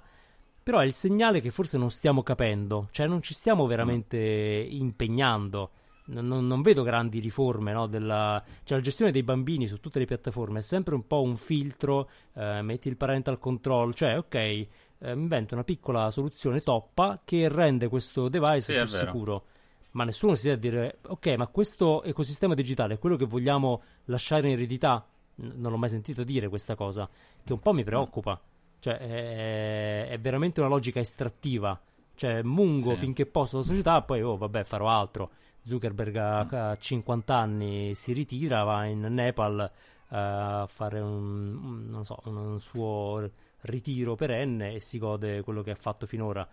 [0.62, 5.70] però è il segnale che forse non stiamo capendo, cioè non ci stiamo veramente impegnando.
[6.06, 10.04] Non, non, vedo grandi riforme no, della cioè, la gestione dei bambini su tutte le
[10.04, 14.68] piattaforme è sempre un po' un filtro eh, metti il parental control cioè ok eh,
[15.00, 19.44] invento una piccola soluzione toppa che rende questo device sì, più sicuro
[19.92, 24.48] ma nessuno si deve dire ok ma questo ecosistema digitale è quello che vogliamo lasciare
[24.48, 27.08] in eredità N- non l'ho mai sentito dire questa cosa
[27.42, 28.38] che un po' mi preoccupa
[28.84, 31.80] cioè, è, è veramente una logica estrattiva.
[32.14, 32.98] Cioè, mungo sì.
[32.98, 35.30] finché posso la società, poi, oh, vabbè, farò altro.
[35.64, 39.70] Zuckerberg a, a 50 anni si ritira, va in Nepal
[40.08, 43.30] uh, a fare un, so, un, un, suo
[43.62, 46.46] ritiro perenne e si gode quello che ha fatto finora.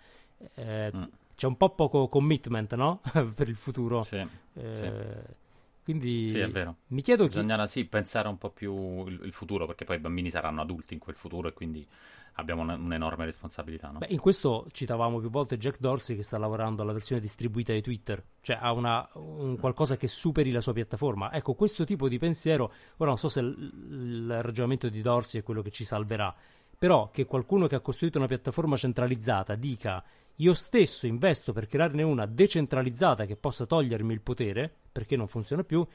[0.56, 1.04] Eh, mm.
[1.36, 3.02] C'è un po' poco commitment, no?
[3.36, 4.04] per il futuro.
[4.04, 5.40] Sì, eh, sì.
[5.84, 6.76] Quindi sì, è vero.
[6.88, 7.72] mi chiedo Bisognerà chi...
[7.72, 11.00] sì pensare un po' più il, il, futuro, perché poi i bambini saranno adulti in
[11.00, 11.86] quel futuro e quindi
[12.34, 13.90] abbiamo un, un'enorme responsabilità.
[13.90, 14.00] No?
[14.00, 17.82] Beh, in questo citavamo più volte Jack Dorsey che sta lavorando alla versione distribuita di
[17.82, 21.32] Twitter, cioè ha una, un qualcosa che superi la sua piattaforma.
[21.34, 25.44] Ecco, questo tipo di pensiero, ora non so se il, il ragionamento di Dorsey è
[25.44, 26.34] quello che ci salverà,
[26.78, 30.04] però che qualcuno che ha costruito una piattaforma centralizzata dica
[30.38, 35.64] io stesso investo per crearne una decentralizzata che possa togliermi il potere, perché non funziona
[35.64, 35.86] più,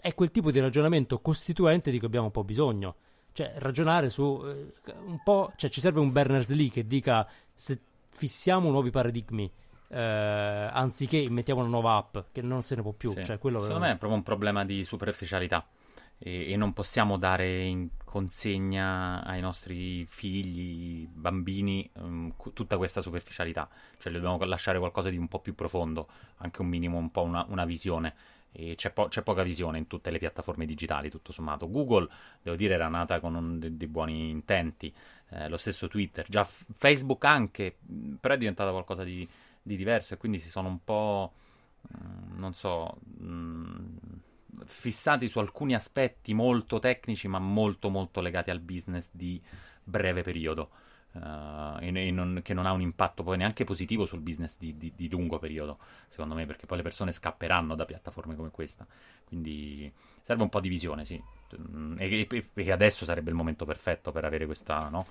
[0.00, 2.94] è quel tipo di ragionamento costituente di cui abbiamo un po' bisogno.
[3.38, 4.72] Cioè, ragionare su eh,
[5.06, 5.52] un po'.
[5.54, 7.24] Cioè, ci serve un Berners-Lee che dica
[7.54, 9.48] se fissiamo nuovi paradigmi.
[9.90, 13.12] Eh, anziché mettiamo una nuova app che non se ne può più.
[13.12, 13.24] Sì.
[13.24, 15.64] Cioè, quello Secondo me è proprio un problema di superficialità
[16.18, 23.68] e, e, non possiamo dare in consegna ai nostri figli, bambini, um, tutta questa superficialità.
[23.98, 27.46] Cioè, dobbiamo lasciare qualcosa di un po' più profondo, anche un minimo, un po' una,
[27.48, 28.14] una visione.
[28.50, 31.70] C'è, po- c'è, poca visione in tutte le piattaforme digitali, tutto sommato.
[31.70, 32.08] Google,
[32.42, 34.92] devo dire, era nata con dei, dei buoni intenti,
[35.30, 37.76] eh, lo stesso Twitter, già f- Facebook anche,
[38.18, 39.28] però è diventata qualcosa di,
[39.62, 41.32] di, diverso e quindi si sono un po',
[41.82, 43.86] mh, non so, mh,
[44.64, 49.40] fissati su alcuni aspetti molto tecnici ma molto molto legati al business di
[49.84, 50.70] breve periodo.
[51.20, 54.76] Uh, e, e non, che non ha un impatto poi neanche positivo sul business di,
[54.76, 55.78] di, di, lungo periodo,
[56.08, 58.86] secondo me, perché poi le persone scapperanno da piattaforme come questa.
[59.24, 61.20] Quindi serve un po' di visione, sì.
[61.58, 65.06] Mm, e, e, e adesso sarebbe il momento perfetto per avere questa, no?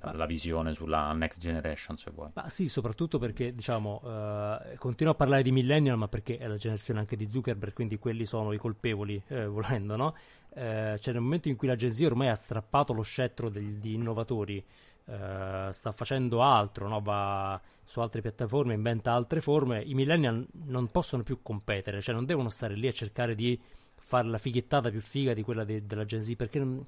[0.00, 2.30] la, la, visione sulla next generation, se vuoi.
[2.34, 6.56] Ma sì, soprattutto perché, diciamo, uh, continuo a parlare di millennial, ma perché è la
[6.56, 10.14] generazione anche di Zuckerberg, quindi quelli sono i colpevoli, eh, volendo, no?
[10.50, 13.92] Uh, cioè, nel momento in cui la Gen Z ormai ha strappato lo scettro degli
[13.92, 14.62] innovatori,
[15.04, 17.00] uh, sta facendo altro, no?
[17.00, 22.24] va su altre piattaforme, inventa altre forme, i millennial non possono più competere, cioè non
[22.24, 23.60] devono stare lì a cercare di
[23.96, 26.58] fare la fighettata più figa di quella de- della Gen Z, perché...
[26.58, 26.82] Non,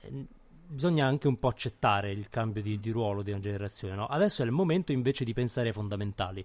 [0.00, 0.26] eh,
[0.72, 3.94] bisogna anche un po' accettare il cambio di, di ruolo di una generazione.
[3.94, 4.06] No?
[4.06, 6.44] Adesso è il momento invece di pensare ai fondamentali.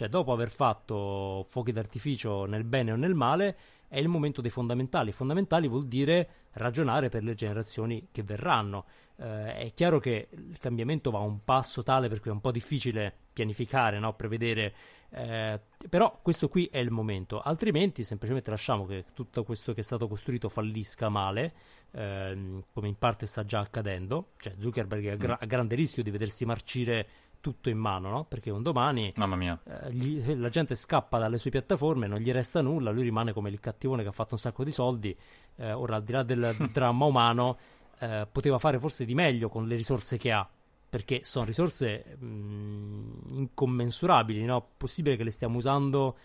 [0.00, 3.54] Cioè, dopo aver fatto fuochi d'artificio nel bene o nel male,
[3.86, 5.12] è il momento dei fondamentali.
[5.12, 8.86] Fondamentali vuol dire ragionare per le generazioni che verranno.
[9.16, 12.40] Eh, è chiaro che il cambiamento va a un passo tale per cui è un
[12.40, 14.14] po' difficile pianificare, no?
[14.14, 14.72] prevedere
[15.12, 19.82] eh, però questo qui è il momento, altrimenti semplicemente lasciamo che tutto questo che è
[19.82, 21.52] stato costruito fallisca male,
[21.90, 24.32] ehm, come in parte sta già accadendo.
[24.38, 27.08] Cioè, Zuckerberg è a, gra- a grande rischio di vedersi marcire
[27.40, 28.24] tutto in mano, no?
[28.24, 29.12] Perché un domani
[29.64, 33.50] eh, gli, la gente scappa dalle sue piattaforme, non gli resta nulla, lui rimane come
[33.50, 35.16] il cattivone che ha fatto un sacco di soldi.
[35.56, 37.58] Eh, ora, al di là del dramma umano,
[37.98, 40.48] eh, poteva fare forse di meglio con le risorse che ha
[40.90, 44.70] perché sono risorse mh, incommensurabili, no?
[44.76, 46.16] Possibile che le stiamo usando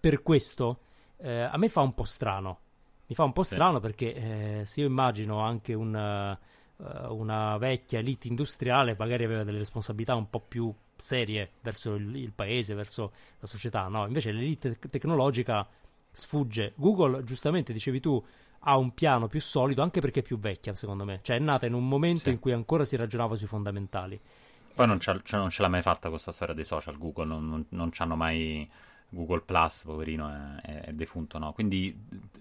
[0.00, 0.78] per questo?
[1.18, 2.60] Eh, a me fa un po' strano.
[3.08, 3.80] Mi fa un po' strano sì.
[3.82, 6.44] perché eh, se io immagino anche un, uh,
[6.78, 12.32] una vecchia elite industriale, magari aveva delle responsabilità un po' più serie verso il, il
[12.32, 14.06] paese, verso la società, no?
[14.06, 15.66] Invece l'elite tecnologica
[16.10, 16.72] sfugge.
[16.76, 18.22] Google, giustamente dicevi tu,
[18.60, 21.20] ha un piano più solido anche perché è più vecchia, secondo me.
[21.22, 22.30] Cioè è nata in un momento sì.
[22.30, 24.20] in cui ancora si ragionava sui fondamentali.
[24.74, 27.66] Poi non, cioè, non, ce l'ha mai fatta questa storia dei social, Google, non, non,
[27.70, 28.68] non ci hanno mai...
[29.08, 31.52] Google Plus, poverino, è, è, defunto, no?
[31.52, 31.96] Quindi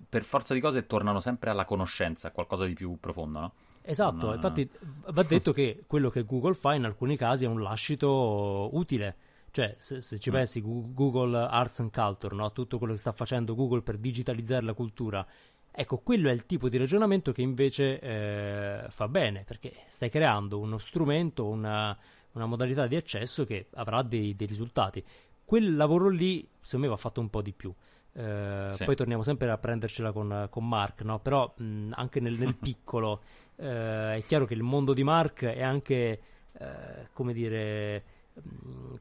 [0.10, 3.54] per forza di cose tornano sempre alla conoscenza, a qualcosa di più profondo, no?
[3.86, 4.36] Esatto, non...
[4.36, 4.70] infatti
[5.08, 9.16] va detto che quello che Google fa in alcuni casi è un lascito utile.
[9.52, 10.34] Cioè, se, se ci mm.
[10.34, 12.52] pensi, Google Arts and Culture, no?
[12.52, 15.26] tutto quello che sta facendo Google per digitalizzare la cultura,
[15.72, 20.60] ecco, quello è il tipo di ragionamento che invece eh, fa bene, perché stai creando
[20.60, 21.98] uno strumento, una,
[22.34, 25.02] una modalità di accesso che avrà dei, dei, risultati.
[25.46, 27.74] Quel lavoro lì, secondo me, va fatto un po' di più.
[28.18, 28.84] Eh, sì.
[28.86, 31.20] Poi torniamo sempre a prendercela con, con Mark, no?
[31.20, 33.22] però mh, anche nel, nel piccolo
[33.58, 36.22] eh, è chiaro che il mondo di Mark è anche,
[36.54, 38.04] eh, come dire,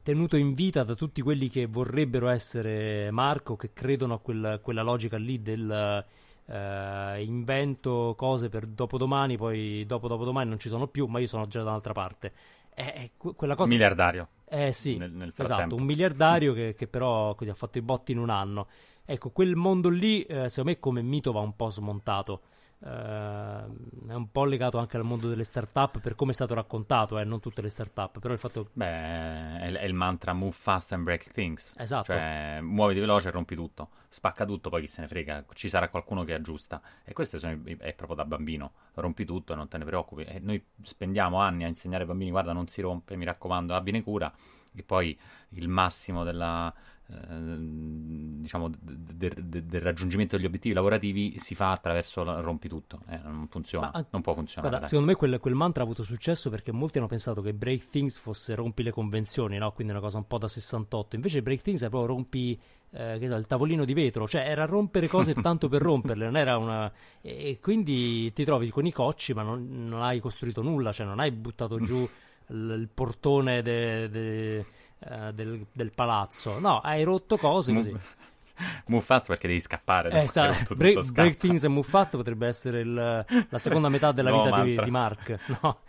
[0.03, 4.59] tenuto in vita da tutti quelli che vorrebbero essere Mark o che credono a quel,
[4.61, 6.05] quella logica lì del
[6.47, 11.47] eh, invento cose per dopodomani, poi dopo dopodomani non ci sono più, ma io sono
[11.47, 12.33] già da un'altra parte.
[12.73, 13.69] È, quella cosa...
[13.69, 14.27] Miliardario.
[14.47, 18.11] Eh sì, nel, nel esatto, un miliardario che, che, però così ha fatto i botti
[18.11, 18.67] in un anno.
[19.05, 22.41] Ecco, quel mondo lì, eh, secondo me, come mito va un po' smontato.
[22.77, 27.17] Uh, è un po' legato anche al mondo delle start-up per come è stato raccontato,
[27.17, 28.69] eh, non tutte le start-up, però il fatto...
[28.73, 31.73] Beh, è, è, il mantra move fast and break things.
[31.77, 32.11] Esatto.
[32.11, 33.89] Cioè, muoviti veloce e rompi tutto.
[34.09, 36.81] Spacca tutto, poi chi se ne frega, ci sarà qualcuno che aggiusta.
[37.03, 38.73] E questo è proprio da bambino.
[38.95, 40.23] Rompi tutto e non te ne preoccupi.
[40.23, 44.03] E noi spendiamo anni a insegnare ai bambini, guarda, non si rompe, mi raccomando, abbine
[44.03, 44.31] cura.
[44.75, 45.17] E poi
[45.49, 46.71] il massimo della
[47.07, 53.01] diciamo, del, del, del, raggiungimento degli obiettivi lavorativi si fa attraverso la rompitutto.
[53.07, 54.69] Eh, non funziona, Ma, non può funzionare.
[54.69, 57.89] Guarda, secondo me quel, quel, mantra ha avuto successo perché molti hanno pensato che break
[57.89, 59.71] things fosse rompi le convenzioni, no?
[59.71, 61.15] quindi una cosa un po' da 68.
[61.15, 62.59] Invece break things è proprio rompi
[62.91, 66.57] eh, so, il tavolino di vetro, cioè era rompere cose tanto per romperle, non era
[66.57, 66.91] una...
[67.21, 71.19] E quindi ti trovi con i cocci ma non, non hai costruito nulla, cioè non
[71.19, 71.97] hai buttato giù
[72.49, 74.65] il, il portone de, de
[74.99, 76.59] eh, del, del, palazzo.
[76.59, 77.95] No, hai rotto cose così.
[78.87, 80.23] Move fast perché devi scappare.
[80.23, 84.29] Eh, sa, break, break, Things e Move Fast potrebbe essere il, la seconda metà della
[84.31, 85.39] no, vita di, di, Mark.
[85.61, 85.79] No?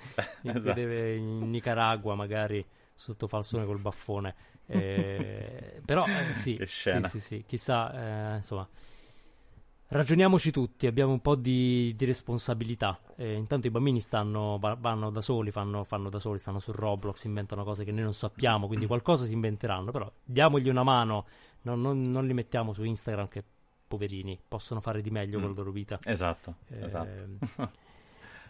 [0.42, 0.73] esatto.
[0.73, 4.35] deve in Nicaragua magari sotto falsone col baffone.
[4.66, 8.69] Eh, però eh, sì, sì, sì, sì, chissà, eh, insomma,
[9.88, 12.99] Ragioniamoci tutti, abbiamo un po' di, di responsabilità.
[13.14, 17.25] Eh, intanto i bambini stanno, vanno da soli, fanno, fanno, da soli, stanno su Roblox,
[17.25, 19.92] inventano cose che noi non sappiamo, quindi qualcosa si inventeranno.
[19.92, 21.27] Però diamogli una mano,
[21.62, 23.44] non, non, non li mettiamo su Instagram che
[23.87, 25.40] poverini possono fare di meglio mm.
[25.40, 26.01] con la loro vita.
[26.03, 27.75] Esatto, eh, esatto.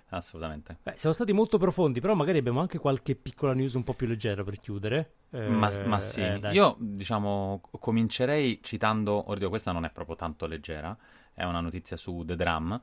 [0.08, 0.78] Assolutamente.
[0.82, 4.06] Beh, siamo stati molto profondi, però magari abbiamo anche qualche piccola news un po' più
[4.06, 5.14] leggera per chiudere.
[5.30, 10.46] Eh, ma, ma, sì, eh, io diciamo comincerei citando, oddio, questa non è proprio tanto
[10.46, 10.96] leggera
[11.36, 12.80] è una notizia su The Drum.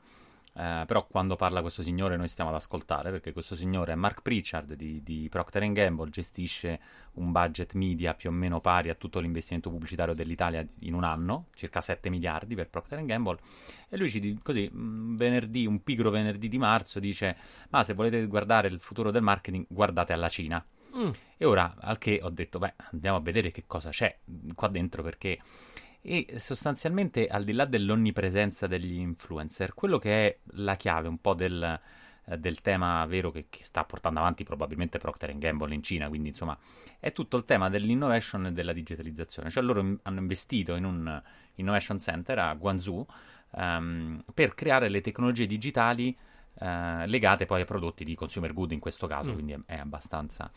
[0.56, 4.22] Eh, però quando parla questo signore noi stiamo ad ascoltare perché questo signore è Mark
[4.22, 6.80] Pritchard di, di Procter Gamble, gestisce
[7.14, 11.48] un budget media più o meno pari a tutto l'investimento pubblicitario dell'Italia in un anno,
[11.56, 13.40] circa 7 miliardi per Procter Gamble
[13.90, 17.36] e lui ci così un venerdì, un pigro venerdì di marzo dice
[17.70, 20.64] ma se volete guardare il futuro del marketing guardate alla Cina.
[20.96, 21.10] Mm.
[21.38, 24.16] E ora al che ho detto beh andiamo a vedere che cosa c'è
[24.54, 25.40] qua dentro perché
[26.06, 31.34] e sostanzialmente al di là dell'onnipresenza degli influencer, quello che è la chiave un po'
[31.34, 31.80] del,
[32.26, 36.28] eh, del tema vero che, che, sta portando avanti probabilmente Procter Gamble in Cina, quindi
[36.28, 36.58] insomma
[37.00, 41.22] è tutto il tema dell'innovation e della digitalizzazione, cioè loro in, hanno investito in un
[41.56, 43.06] innovation center a Guangzhou
[43.52, 46.14] um, per creare le tecnologie digitali
[46.56, 49.34] uh, legate poi ai prodotti di consumer good in questo caso, mm.
[49.34, 50.52] quindi è, è abbastanza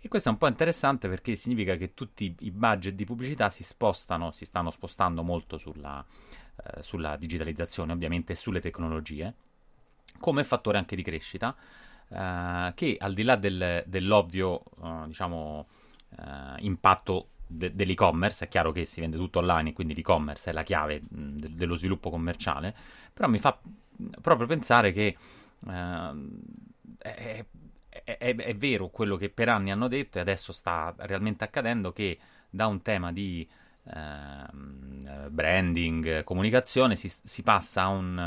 [0.00, 3.64] e questo è un po' interessante perché significa che tutti i budget di pubblicità si
[3.64, 6.04] spostano, si stanno spostando molto sulla,
[6.56, 9.34] eh, sulla digitalizzazione, ovviamente, e sulle tecnologie,
[10.20, 11.54] come fattore anche di crescita,
[12.08, 15.66] eh, che al di là del, dell'ovvio, eh, diciamo,
[16.16, 20.62] eh, impatto de- dell'e-commerce, è chiaro che si vende tutto online, quindi l'e-commerce è la
[20.62, 22.74] chiave mh, de- dello sviluppo commerciale,
[23.12, 23.58] però mi fa
[24.20, 25.16] proprio pensare che
[25.68, 27.46] eh,
[28.16, 32.18] è, è, vero quello che per anni hanno detto e adesso sta realmente accadendo che
[32.48, 33.46] da un tema di
[33.84, 38.18] eh, branding, comunicazione si, si passa a un,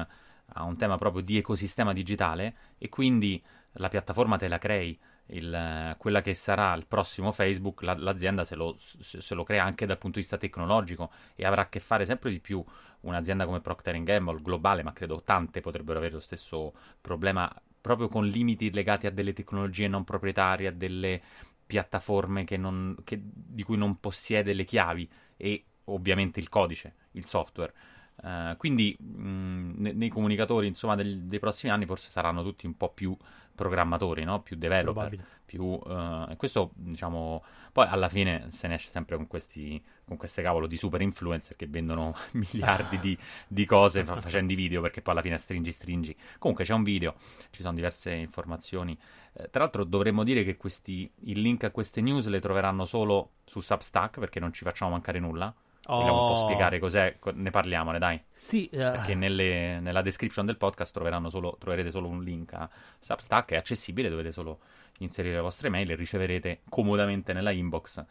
[0.53, 3.41] a un, tema proprio di ecosistema digitale e quindi
[3.73, 4.99] la piattaforma te la crei.
[5.33, 9.85] Il, quella che sarà il prossimo Facebook, la, l'azienda se lo, se lo, crea anche
[9.85, 12.63] dal punto di vista tecnologico e avrà a che fare sempre di più
[13.01, 17.49] un'azienda come Procter Gamble, globale, ma credo tante potrebbero avere lo stesso problema
[17.81, 21.21] proprio con limiti legati a delle tecnologie non proprietarie, a delle
[21.65, 27.25] piattaforme che non, che, di cui non possiede le chiavi e ovviamente il codice, il
[27.25, 27.73] software.
[28.21, 32.77] Uh, quindi mh, ne, nei comunicatori insomma, del, dei prossimi anni forse saranno tutti un
[32.77, 33.17] po' più
[33.61, 34.41] programmatori, no?
[34.41, 39.81] più developer, più, uh, questo diciamo poi alla fine se ne esce sempre con, questi,
[40.03, 44.55] con queste cavolo di super influencer che vendono miliardi di, di cose fa, facendo i
[44.55, 46.15] video perché poi alla fine stringi stringi.
[46.39, 47.13] Comunque c'è un video,
[47.51, 48.97] ci sono diverse informazioni.
[49.33, 53.33] Eh, tra l'altro dovremmo dire che questi, il link a queste news le troveranno solo
[53.45, 55.53] su Substack perché non ci facciamo mancare nulla
[55.97, 56.43] Vogliamo un po' oh.
[56.45, 57.17] spiegare cos'è?
[57.33, 58.21] Ne parliamone, dai.
[58.31, 58.69] Sì.
[58.71, 58.77] Uh...
[58.77, 60.97] Perché nelle, nella description del podcast
[61.29, 64.59] solo, troverete solo un link a Substack, è accessibile, dovete solo
[64.99, 68.05] inserire le vostre mail e riceverete comodamente nella inbox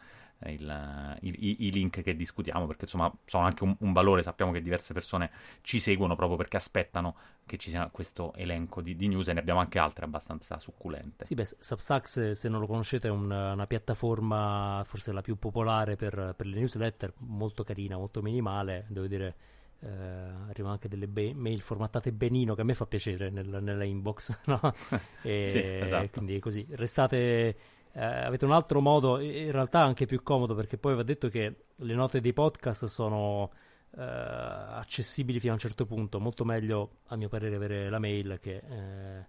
[0.49, 4.61] il, i, i, link che discutiamo, perché insomma sono anche un, un, valore, sappiamo che
[4.61, 5.29] diverse persone
[5.61, 9.39] ci seguono proprio perché aspettano che ci sia questo elenco di, di news e ne
[9.39, 11.25] abbiamo anche altre abbastanza succulente.
[11.25, 15.37] Sì, beh, Substack se, se non lo conoscete è una, una, piattaforma forse la più
[15.37, 19.35] popolare per, per, le newsletter, molto carina, molto minimale, devo dire...
[19.83, 23.83] Eh, arrivano anche delle be- mail formattate benino che a me fa piacere nel, nella
[23.83, 24.59] inbox no?
[25.23, 26.09] e, sì, esatto.
[26.19, 27.55] quindi così restate
[27.93, 31.55] eh, avete un altro modo, in realtà anche più comodo, perché poi va detto che
[31.75, 33.51] le note dei podcast sono
[33.97, 36.19] eh, accessibili fino a un certo punto.
[36.19, 39.25] Molto meglio, a mio parere, avere la mail che eh,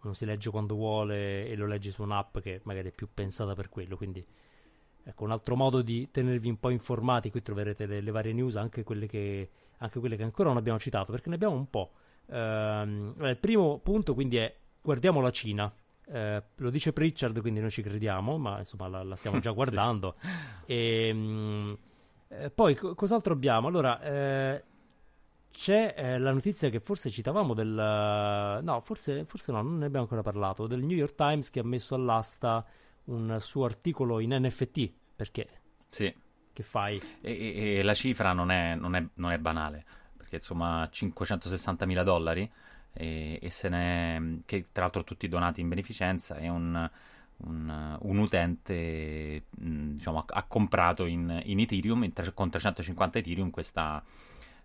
[0.00, 3.54] uno si legge quando vuole e lo leggi su un'app che magari è più pensata
[3.54, 3.96] per quello.
[3.96, 4.24] Quindi,
[5.04, 7.30] ecco, un altro modo di tenervi un po' informati.
[7.30, 10.78] Qui troverete le, le varie news, anche quelle, che, anche quelle che ancora non abbiamo
[10.78, 11.90] citato, perché ne abbiamo un po'.
[12.28, 15.70] Ehm, il primo punto, quindi, è guardiamo la Cina.
[16.08, 20.16] Eh, lo dice Pritchard, quindi noi ci crediamo, ma insomma la, la stiamo già guardando.
[20.20, 20.72] sì.
[20.72, 21.78] e, ehm, mh,
[22.28, 23.68] eh, poi co- cos'altro abbiamo?
[23.68, 24.64] Allora, eh,
[25.50, 28.60] c'è eh, la notizia che forse citavamo del...
[28.62, 31.64] no, forse, forse no, non ne abbiamo ancora parlato, del New York Times che ha
[31.64, 32.64] messo all'asta
[33.04, 35.48] un suo articolo in NFT, perché?
[35.88, 36.14] Sì.
[36.52, 36.98] Che fai?
[37.20, 39.84] E, e, e la cifra non è, non, è, non è banale,
[40.16, 42.50] perché insomma 560 mila dollari
[42.96, 46.90] e, e se ne, che tra l'altro tutti donati in beneficenza è un,
[47.38, 53.50] un, un utente diciamo, ha, ha, comprato in, in Ethereum in tre, con 350 Ethereum
[53.50, 54.02] questa,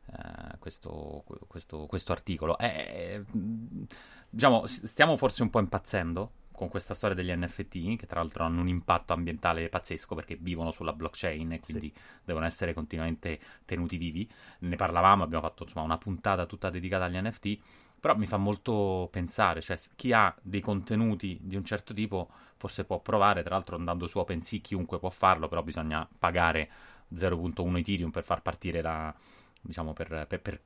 [0.06, 3.24] uh, questo, questo, questo, articolo eh,
[4.30, 8.62] diciamo stiamo forse un po' impazzendo con questa storia degli NFT, che tra l'altro hanno
[8.62, 12.02] un impatto ambientale pazzesco perché vivono sulla blockchain e quindi sì.
[12.24, 14.30] devono essere continuamente tenuti vivi.
[14.60, 17.60] Ne parlavamo, abbiamo fatto insomma, una puntata tutta dedicata agli NFT.
[18.02, 22.84] Però mi fa molto pensare, cioè chi ha dei contenuti di un certo tipo forse
[22.84, 26.70] può provare, tra l'altro andando su OpenSea chiunque può farlo, però bisogna pagare
[27.14, 29.14] 0.1 Ethereum per far partire la,
[29.62, 30.62] diciamo per, per, per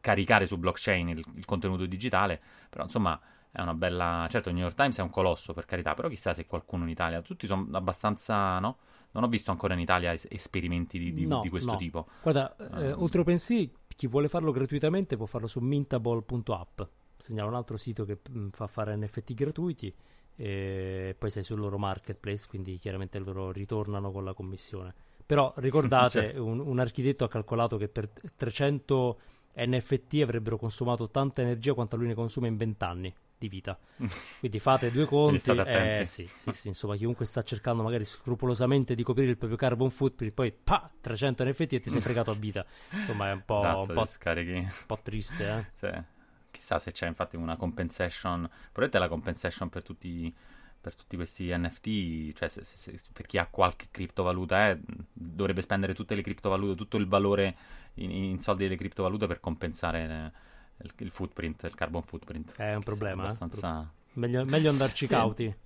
[0.00, 4.26] caricare su blockchain il, il, contenuto digitale, però insomma è una bella...
[4.30, 6.90] Certo il New York Times è un colosso per carità, però chissà se qualcuno in
[6.90, 8.78] Italia, tutti sono abbastanza, no?
[9.12, 11.76] Non ho visto ancora in Italia es- esperimenti di, di, no, di questo no.
[11.76, 12.08] tipo.
[12.20, 16.80] Guarda, eh, um, oltre OpenSea chi vuole farlo gratuitamente può farlo su mintable.app,
[17.16, 19.94] segnala un altro sito che mm, fa fare NFT gratuiti
[20.36, 24.94] e poi sei sul loro marketplace, quindi chiaramente loro ritornano con la commissione.
[25.24, 26.44] Però ricordate, certo.
[26.44, 29.18] un, un, architetto ha calcolato che per 300
[29.56, 33.78] NFT avrebbero consumato tanta energia quanto lui ne consuma in 20 anni di vita.
[34.38, 35.50] Quindi fate due conti.
[35.50, 39.90] Eh, sì, sì, sì, insomma, chiunque sta cercando magari scrupolosamente di coprire il proprio carbon
[39.90, 42.64] footprint, poi pa, 300 NFT e ti sei fregato a vita.
[42.90, 45.48] Insomma, è un po', esatto, un po', un po triste.
[45.48, 45.64] Eh?
[45.72, 46.12] Sì.
[46.50, 48.48] Chissà se c'è infatti una compensation.
[48.48, 50.32] Probabilmente la compensation per tutti,
[50.80, 54.78] per tutti questi NFT, cioè se, se, se, per chi ha qualche criptovaluta, eh,
[55.12, 57.56] dovrebbe spendere tutte le criptovalute, tutto il valore
[57.94, 60.52] in, in soldi delle criptovalute per compensare.
[60.78, 62.52] Eh, il, il footprint, il carbon footprint.
[62.56, 63.22] È un problema.
[63.22, 63.82] È abbastanza...
[63.82, 64.02] Eh?
[64.14, 65.12] Meglio, meglio andarci sì.
[65.12, 65.56] cauti.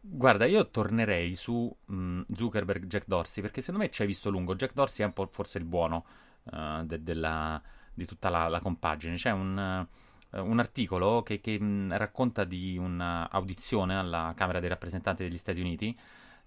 [0.00, 4.30] Guarda, io tornerei su mh, mm, Zuckerberg Jack Dorsey perché secondo me ci hai visto
[4.30, 4.54] lungo.
[4.54, 6.04] Jack Dorsey è un po' forse il buono
[6.44, 7.60] uh, de- della,
[7.92, 9.16] di tutta la, la compagine.
[9.16, 9.86] C'è un,
[10.30, 15.38] uh, un articolo che, che mh, mm, racconta di un'audizione alla Camera dei rappresentanti degli
[15.38, 15.96] Stati Uniti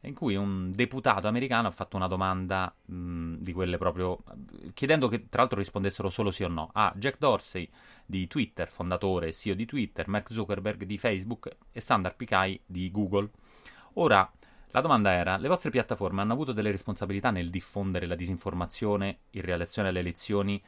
[0.02, 4.24] in cui un deputato americano ha fatto una domanda mh, di quelle proprio
[4.74, 7.70] chiedendo che tra l'altro rispondessero solo sì o no a Jack Dorsey
[8.06, 12.90] di Twitter, fondatore e CEO di Twitter, Mark Zuckerberg di Facebook e Sundar Pichai di
[12.92, 13.30] Google.
[13.94, 14.30] Ora,
[14.72, 19.42] la domanda era: le vostre piattaforme hanno avuto delle responsabilità nel diffondere la disinformazione in
[19.42, 20.62] relazione alle elezioni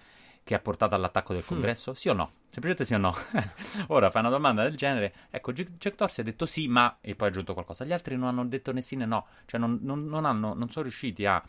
[0.44, 1.48] che ha portato all'attacco del hmm.
[1.48, 1.92] congresso?
[1.92, 1.94] Mm.
[1.94, 2.32] Sì o no?
[2.50, 3.16] Semplicemente sì o no.
[3.88, 5.14] Ora fai una domanda del genere.
[5.30, 6.98] Ecco, Jack Dorsey ha detto sì, ma...
[7.02, 7.86] E poi ha aggiunto qualcosa.
[7.86, 9.28] Gli altri non hanno detto né sì né no.
[9.46, 11.42] Cioè non, non, non, hanno, non sono riusciti a...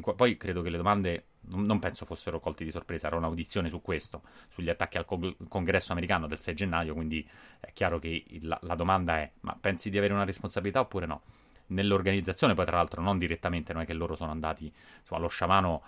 [0.00, 0.14] Qua...
[0.14, 4.22] Poi credo che le domande non penso fossero colti di sorpresa, era un'audizione su questo,
[4.48, 7.28] sugli attacchi al cong- congresso americano del 6 gennaio, quindi
[7.58, 11.22] è chiaro che la, la, domanda è, ma pensi di avere una responsabilità oppure no?
[11.66, 15.82] nell'organizzazione, poi tra l'altro non direttamente, non è che loro sono andati, insomma lo sciamano,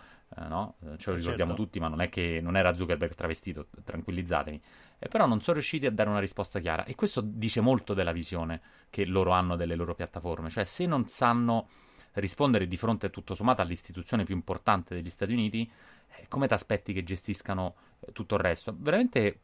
[0.48, 0.76] no?
[0.84, 1.64] Eh, ce lo ricordiamo certo.
[1.64, 4.62] tutti, ma non è che non era Zuckerberg travestito, tranquillizzatevi,
[4.98, 8.12] eh, però non sono riusciti a dare una risposta chiara e questo dice molto della
[8.12, 8.60] visione
[8.90, 11.68] che loro hanno delle loro piattaforme, cioè se non sanno
[12.14, 15.70] rispondere di fronte tutto sommato all'istituzione più importante degli Stati Uniti,
[16.16, 18.74] eh, come ti aspetti che gestiscano eh, tutto il resto?
[18.76, 19.40] Veramente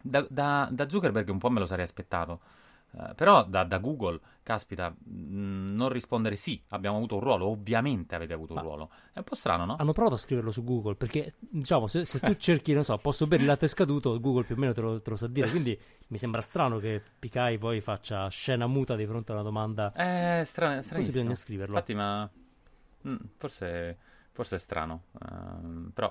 [0.00, 2.40] da, da, da Zuckerberg un po' me lo sarei aspettato.
[2.94, 7.46] Uh, però da, da, Google, caspita, mh, mm, non rispondere sì, abbiamo avuto un ruolo,
[7.46, 8.90] ovviamente avete avuto Ma un ruolo.
[9.12, 9.76] È un po' strano, no?
[9.78, 13.26] Hanno provato a scriverlo su Google, perché diciamo, se, se tu cerchi, non so, posso
[13.26, 15.78] bere il latte scaduto, Google più o meno te lo, te lo sa dire, quindi
[16.08, 19.92] mi sembra strano che Picai poi faccia scena muta di fronte a una domanda.
[19.94, 20.94] Eh, strano, stranissimo.
[20.94, 21.74] Forse bisogna scriverlo.
[21.74, 22.30] Infatti, ma...
[23.08, 23.98] Mm, forse...
[24.34, 26.10] Forse è strano, uh, però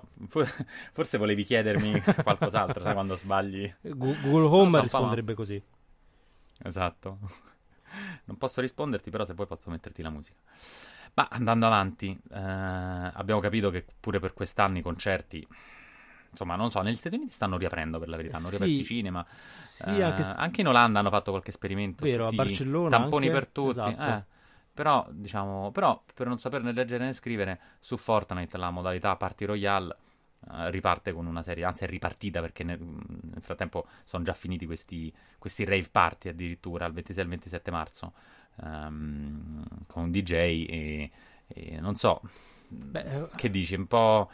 [0.91, 3.73] forse volevi chiedermi qualcos'altro, sai, quando sbagli.
[3.81, 5.63] Google Home so, risponderebbe così.
[6.63, 7.19] Esatto.
[8.23, 10.39] Non posso risponderti, però se vuoi posso metterti la musica.
[11.13, 15.45] Ma andando avanti, eh, abbiamo capito che pure per quest'anno i concerti,
[16.29, 19.25] insomma, non so, negli Stati Uniti stanno riaprendo per la verità, hanno riaperto i cinema.
[19.45, 20.21] Sì, eh, anche...
[20.21, 20.61] anche...
[20.61, 22.05] in Olanda hanno fatto qualche esperimento.
[22.05, 22.97] Vero, a Barcellona.
[22.97, 23.39] Tamponi anche...
[23.39, 23.69] per tutti.
[23.71, 24.09] Esatto.
[24.09, 24.23] Eh,
[24.73, 29.97] però, diciamo, però, per non saperne leggere né scrivere, su Fortnite la modalità Party Royale
[30.69, 35.13] riparte con una serie, anzi è ripartita perché nel, nel frattempo sono già finiti questi,
[35.37, 38.13] questi, rave party addirittura il 26 e il 27 marzo
[38.55, 41.11] um, con DJ e,
[41.47, 42.21] e non so
[42.67, 44.29] Beh, eh, che dici, un po',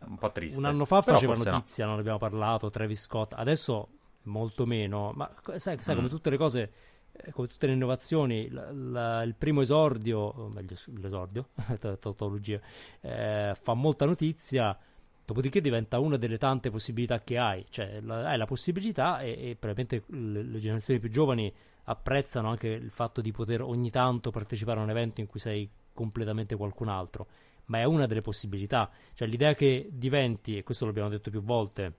[0.00, 0.58] un po' triste.
[0.58, 1.92] Un anno fa faceva notizia, no.
[1.92, 3.88] non abbiamo parlato, Travis Scott, adesso
[4.24, 5.98] molto meno, ma sai, sai mm.
[5.98, 6.72] come tutte le cose
[7.12, 11.48] eh, come tutte le innovazioni, la, la, il primo esordio, o meglio l'esordio,
[11.98, 12.60] tautologia,
[13.00, 14.78] eh, fa molta notizia,
[15.32, 19.56] Dopodiché diventa una delle tante possibilità che hai, cioè la, hai la possibilità e, e
[19.58, 21.50] probabilmente le, le, generazioni più giovani
[21.84, 25.66] apprezzano anche il fatto di poter ogni tanto partecipare a un evento in cui sei
[25.94, 27.28] completamente qualcun altro,
[27.66, 31.94] ma è una delle possibilità, cioè l'idea che diventi, e questo l'abbiamo detto più volte,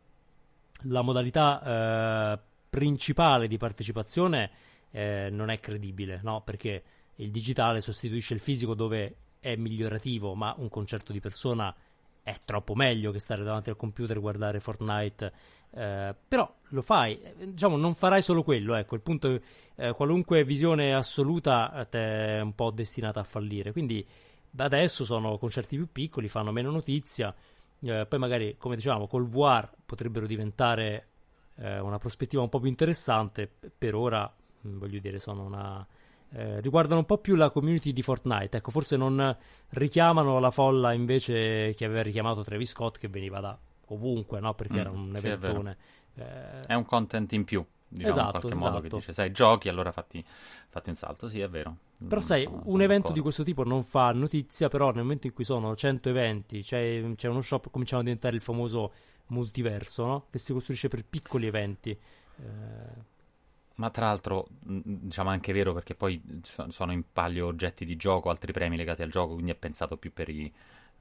[0.81, 4.51] la modalità eh, principale di partecipazione
[4.91, 6.41] eh, non è credibile, no?
[6.41, 6.83] Perché
[7.15, 11.75] il digitale sostituisce il fisico dove è migliorativo, ma un concerto di persona
[12.23, 15.33] è troppo meglio che stare davanti al computer e guardare Fortnite.
[15.75, 18.75] Eh, però lo fai, eh, diciamo, non farai solo quello.
[18.75, 19.41] Ecco, il punto
[19.75, 23.73] eh, qualunque visione assoluta è un po' destinata a fallire.
[23.73, 24.05] Quindi
[24.55, 27.35] adesso sono concerti più piccoli, fanno meno notizia.
[27.81, 31.07] Eh, poi magari, come dicevamo, col VR potrebbero diventare
[31.55, 33.51] eh, una prospettiva un po' più interessante.
[33.77, 34.33] Per ora,
[34.65, 35.85] mm, voglio dire, sono una
[36.35, 38.57] eh, riguardano un po' più la community di Fortnite.
[38.57, 39.35] Ecco, forse non
[39.69, 43.57] richiamano la folla invece che aveva richiamato Travis Scott, che veniva da
[43.87, 44.53] ovunque, no?
[44.55, 45.77] Perché mm, era un eventone.
[46.13, 46.67] Sì, è, eh...
[46.67, 47.63] è, un content in più.
[47.87, 48.71] Diciamo, esatto, in qualche esatto.
[48.71, 50.25] modo che dice, sai, giochi, allora fatti,
[50.69, 51.27] fatti un salto.
[51.27, 51.77] Sì, è vero.
[52.07, 53.13] Però sai, sono, un evento d'accordo.
[53.13, 57.13] di questo tipo non fa notizia, però nel momento in cui sono 100 eventi, c'è,
[57.15, 58.91] c'è uno shop, cominciamo a diventare il famoso
[59.27, 60.25] multiverso, no?
[60.31, 61.91] Che si costruisce per piccoli eventi.
[61.91, 63.11] Eh,
[63.75, 66.21] ma tra l'altro, diciamo anche vero perché poi
[66.67, 70.13] sono in palio oggetti di gioco, altri premi legati al gioco, quindi è pensato più
[70.13, 70.51] per i,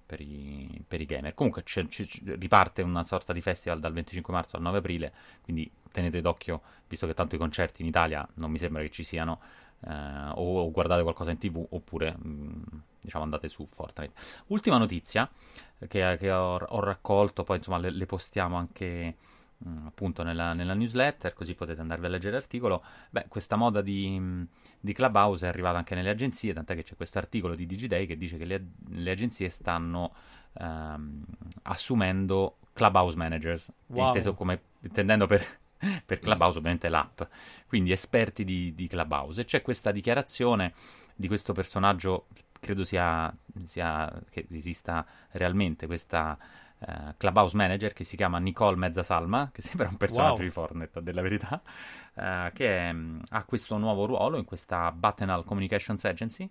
[0.04, 1.34] per i, per i gamer.
[1.34, 5.12] Comunque c- c- riparte una sorta di festival dal 25 marzo al 9 aprile,
[5.42, 9.02] quindi tenete d'occhio, visto che tanto i concerti in Italia non mi sembra che ci
[9.02, 9.40] siano,
[9.86, 12.62] eh, o, guardate qualcosa in tv oppure mh,
[13.02, 14.14] diciamo andate su Fortnite.
[14.46, 15.30] Ultima notizia
[15.88, 19.31] che, che ho, ho, raccolto, poi insomma le, le postiamo anche Mm,
[19.86, 22.82] appunto nella, nella, newsletter, così potete andarvi a leggere l'articolo.
[23.10, 24.42] Beh, questa moda di, mm,
[24.80, 28.16] di, Clubhouse è arrivata anche nelle agenzie, tant'è che c'è questo articolo di DigiDay che
[28.16, 30.12] dice che le, le agenzie stanno
[30.54, 31.24] ehm,
[31.62, 34.08] assumendo Clubhouse managers, wow.
[34.08, 35.44] inteso come, intendendo per,
[36.04, 37.22] per Clubhouse ovviamente l'app,
[37.66, 39.42] quindi esperti di, di Clubhouse.
[39.42, 40.72] E c'è questa dichiarazione
[41.14, 42.26] di questo personaggio,
[42.58, 43.34] credo sia,
[43.64, 46.38] sia che esista realmente questa
[46.86, 50.42] uh, Clubhouse Manager che si chiama Nicole Mezzasalma, che sembra un personaggio wow.
[50.42, 51.62] di Fortnite, della verità,
[52.14, 56.50] uh, che è, mm, ha questo nuovo ruolo in questa Buttonal Communications Agency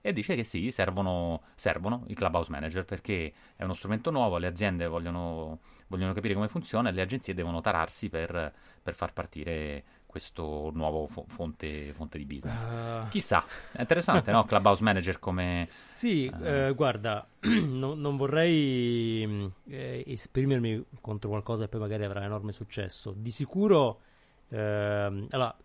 [0.00, 4.46] e dice che sì, servono, servono, i Clubhouse Manager perché è uno strumento nuovo, le
[4.46, 5.58] aziende vogliono,
[5.88, 8.52] vogliono capire come funziona e le agenzie devono tararsi per,
[8.82, 12.64] per far partire questo nuovo fo- fonte, fonte, di business.
[12.64, 13.08] Uh...
[13.08, 14.42] Chissà, è interessante, no?
[14.48, 15.66] Clubhouse Manager come...
[15.68, 16.42] Sì, uh...
[16.42, 22.52] eh, guarda, no, non vorrei mm, eh, esprimermi contro qualcosa che poi magari avrà enorme
[22.52, 23.12] successo.
[23.14, 24.00] Di sicuro,
[24.48, 25.56] eh, allora,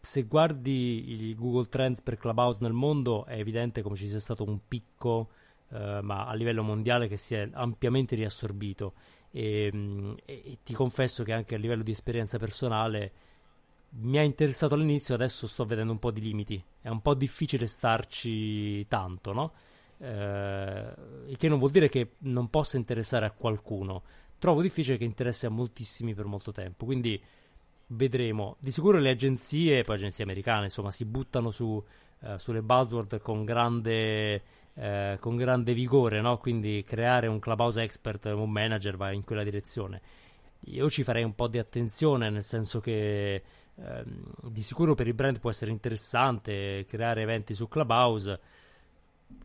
[0.00, 4.44] se guardi i Google Trends per Clubhouse nel mondo, è evidente come ci sia stato
[4.44, 5.28] un picco,
[5.72, 8.94] eh, ma a livello mondiale che si è ampiamente riassorbito.
[9.30, 13.12] E, mm, e, e ti confesso che anche a livello di esperienza personale
[13.90, 16.62] mi ha interessato all'inizio, adesso sto vedendo un po' di limiti.
[16.80, 19.52] È un po' difficile starci tanto, no?
[19.98, 20.94] Eh,
[21.26, 24.02] il che non vuol dire che non possa interessare a qualcuno.
[24.38, 26.84] Trovo difficile che interessi a moltissimi per molto tempo.
[26.84, 27.20] Quindi
[27.88, 28.56] vedremo.
[28.60, 31.82] Di sicuro le agenzie, poi agenzie americane, insomma, si buttano su,
[32.20, 34.42] eh, sulle buzzword con grande,
[34.74, 36.38] eh, con grande vigore, no?
[36.38, 40.00] Quindi creare un clubhouse expert, un manager va in quella direzione.
[40.62, 43.42] Io ci farei un po' di attenzione, nel senso che
[43.82, 48.40] ehm, di sicuro per il brand può essere interessante creare eventi su Clubhouse.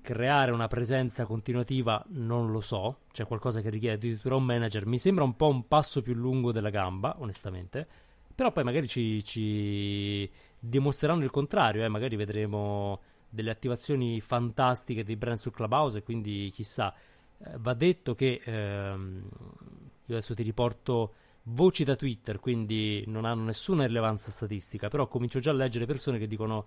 [0.02, 4.86] Creare una presenza continuativa non lo so, c'è qualcosa che richiede addirittura un manager.
[4.86, 7.88] Mi sembra un po' un passo più lungo della gamba, onestamente.
[8.34, 11.90] Però poi magari ci, ci dimostreranno il contrario, eh?
[11.90, 16.94] magari vedremo delle attivazioni fantastiche dei brand su Clubhouse e quindi chissà.
[17.40, 19.30] Eh, va detto che ehm,
[20.06, 21.14] io adesso ti riporto
[21.44, 26.18] voci da Twitter, quindi non hanno nessuna rilevanza statistica, però comincio già a leggere persone
[26.18, 26.66] che dicono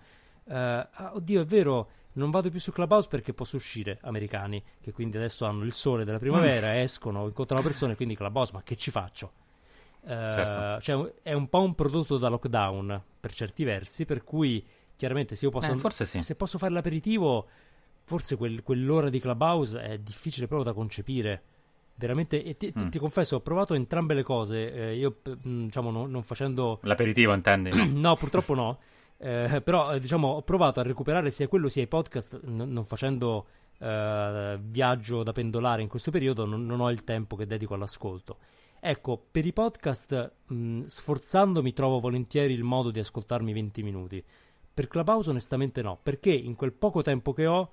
[0.48, 4.92] eh, ah, oddio è vero, non vado più su Clubhouse perché posso uscire, americani, che
[4.92, 6.78] quindi adesso hanno il sole della primavera, mm.
[6.78, 9.32] escono, incontrano persone, quindi Clubhouse, ma che ci faccio?
[10.02, 10.80] Uh, certo.
[10.82, 14.64] cioè, è un po' un prodotto da lockdown per certi versi, per cui
[14.94, 16.22] chiaramente se io posso, eh, sì.
[16.22, 17.48] se posso fare l'aperitivo,
[18.04, 21.42] forse quel, quell'ora di Clubhouse è difficile proprio da concepire.
[21.98, 22.88] Veramente, e ti, mm.
[22.88, 24.72] ti, confesso, ho provato entrambe le cose.
[24.72, 26.80] Eh, io, mm, diciamo, no, non facendo.
[26.82, 27.70] L'aperitivo, intendi?
[27.92, 28.78] no, purtroppo no.
[29.16, 32.84] Eh, però, eh, diciamo, ho provato a recuperare sia quello sia i podcast, n- non
[32.84, 33.46] facendo
[33.78, 38.38] eh, viaggio da pendolare in questo periodo, non, non, ho il tempo che dedico all'ascolto.
[38.78, 44.22] Ecco, per i podcast, mh, mm, sforzandomi, trovo volentieri il modo di ascoltarmi 20 minuti.
[44.74, 47.70] Per Clubhouse, onestamente, no, perché in quel poco tempo che ho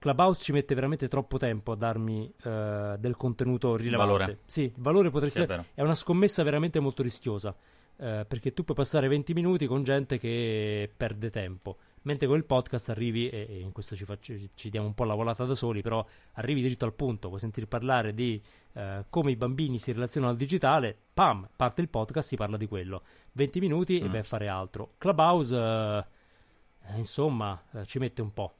[0.00, 4.12] Clubhouse ci mette veramente troppo tempo a darmi uh, del contenuto rilevante.
[4.12, 4.38] Valore.
[4.46, 7.54] Sì, il valore potresti sì, è, è, una scommessa veramente molto rischiosa.
[7.96, 11.76] Uh, perché tu puoi passare 20 minuti con gente che perde tempo.
[12.04, 15.04] Mentre con il podcast arrivi, e, e in questo ci, faccio, ci, diamo un po'
[15.04, 18.40] la volata da soli, però arrivi dritto al punto, puoi sentire parlare di
[18.72, 22.66] uh, come i bambini si relazionano al digitale, pam, parte il podcast, si parla di
[22.66, 23.02] quello.
[23.32, 24.04] 20 minuti mm.
[24.06, 24.94] e vai a fare altro.
[24.96, 26.06] Clubhouse,
[26.96, 28.54] insomma, ci mette un po'.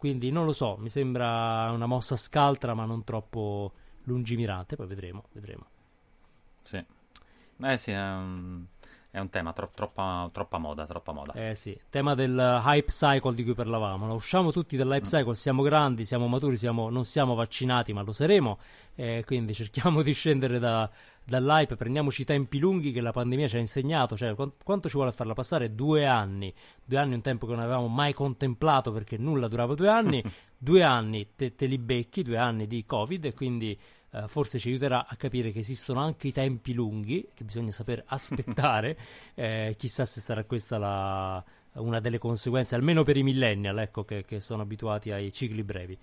[0.00, 3.72] Quindi non lo so, mi sembra una mossa scaltra ma non troppo
[4.04, 5.66] lungimirante, poi vedremo, vedremo.
[6.62, 6.82] Sì.
[7.62, 8.64] Eh sì, un,
[9.10, 11.32] è un tema, tro- troppa, troppa, moda, troppa moda.
[11.32, 14.06] Eh sì, tema del hype cycle di cui parlavamo.
[14.06, 14.14] No?
[14.14, 15.18] Usciamo tutti dall'hype mm.
[15.18, 18.58] cycle, siamo grandi, siamo maturi, siamo, non siamo vaccinati ma lo saremo,
[18.94, 20.88] eh, quindi cerchiamo di scendere da,
[21.24, 25.12] dall'hype, prendiamoci i tempi lunghi che la pandemia ci ha insegnato, cioè quanto ci vuole
[25.12, 25.74] farla passare?
[25.74, 26.52] Due anni,
[26.84, 30.22] due anni è un tempo che non avevamo mai contemplato perché nulla durava due anni,
[30.56, 33.78] due anni te, te, li becchi, due anni di covid e quindi
[34.12, 38.02] eh, forse ci aiuterà a capire che esistono anche i tempi lunghi, che bisogna saper
[38.06, 38.96] aspettare,
[39.34, 41.42] eh, chissà se sarà questa la,
[41.74, 45.98] una delle conseguenze, almeno per i millennial, ecco, che, che sono abituati ai cicli brevi.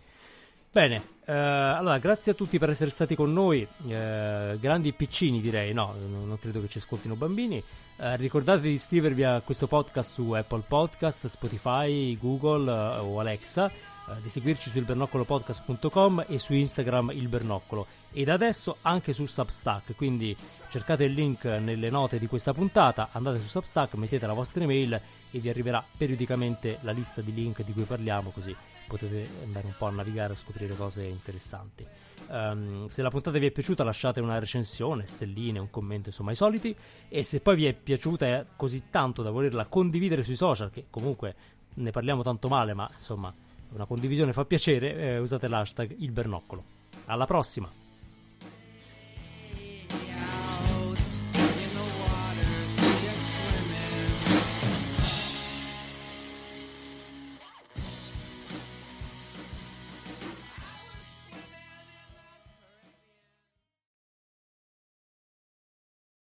[0.69, 5.73] Bene, eh, allora grazie a tutti per essere stati con noi, eh, grandi piccini direi,
[5.73, 7.63] no, non credo che ci ascoltino bambini.
[7.99, 13.71] Eh, ricordate di iscrivervi a questo podcast su Apple Podcast, Spotify, Google eh, o Alexa,
[14.09, 19.25] eh, di seguirci su ilbernoccolopodcast.com e su Instagram il Bernoccolo e da adesso anche su
[19.25, 20.35] Substack, quindi
[20.69, 24.93] cercate il link nelle note di questa puntata, andate su Substack, mettete la vostra email
[25.31, 28.55] e vi arriverà periodicamente la lista di link di cui parliamo così
[28.87, 31.85] potete andare un po' a navigare e scoprire cose interessanti.
[32.27, 36.35] Um, se la puntata vi è piaciuta lasciate una recensione, stelline, un commento, insomma i
[36.35, 36.75] soliti
[37.07, 41.35] e se poi vi è piaciuta così tanto da volerla condividere sui social, che comunque
[41.75, 43.33] ne parliamo tanto male, ma insomma
[43.73, 46.63] una condivisione fa piacere, eh, usate l'hashtag il bernoccolo.
[47.05, 47.86] Alla prossima!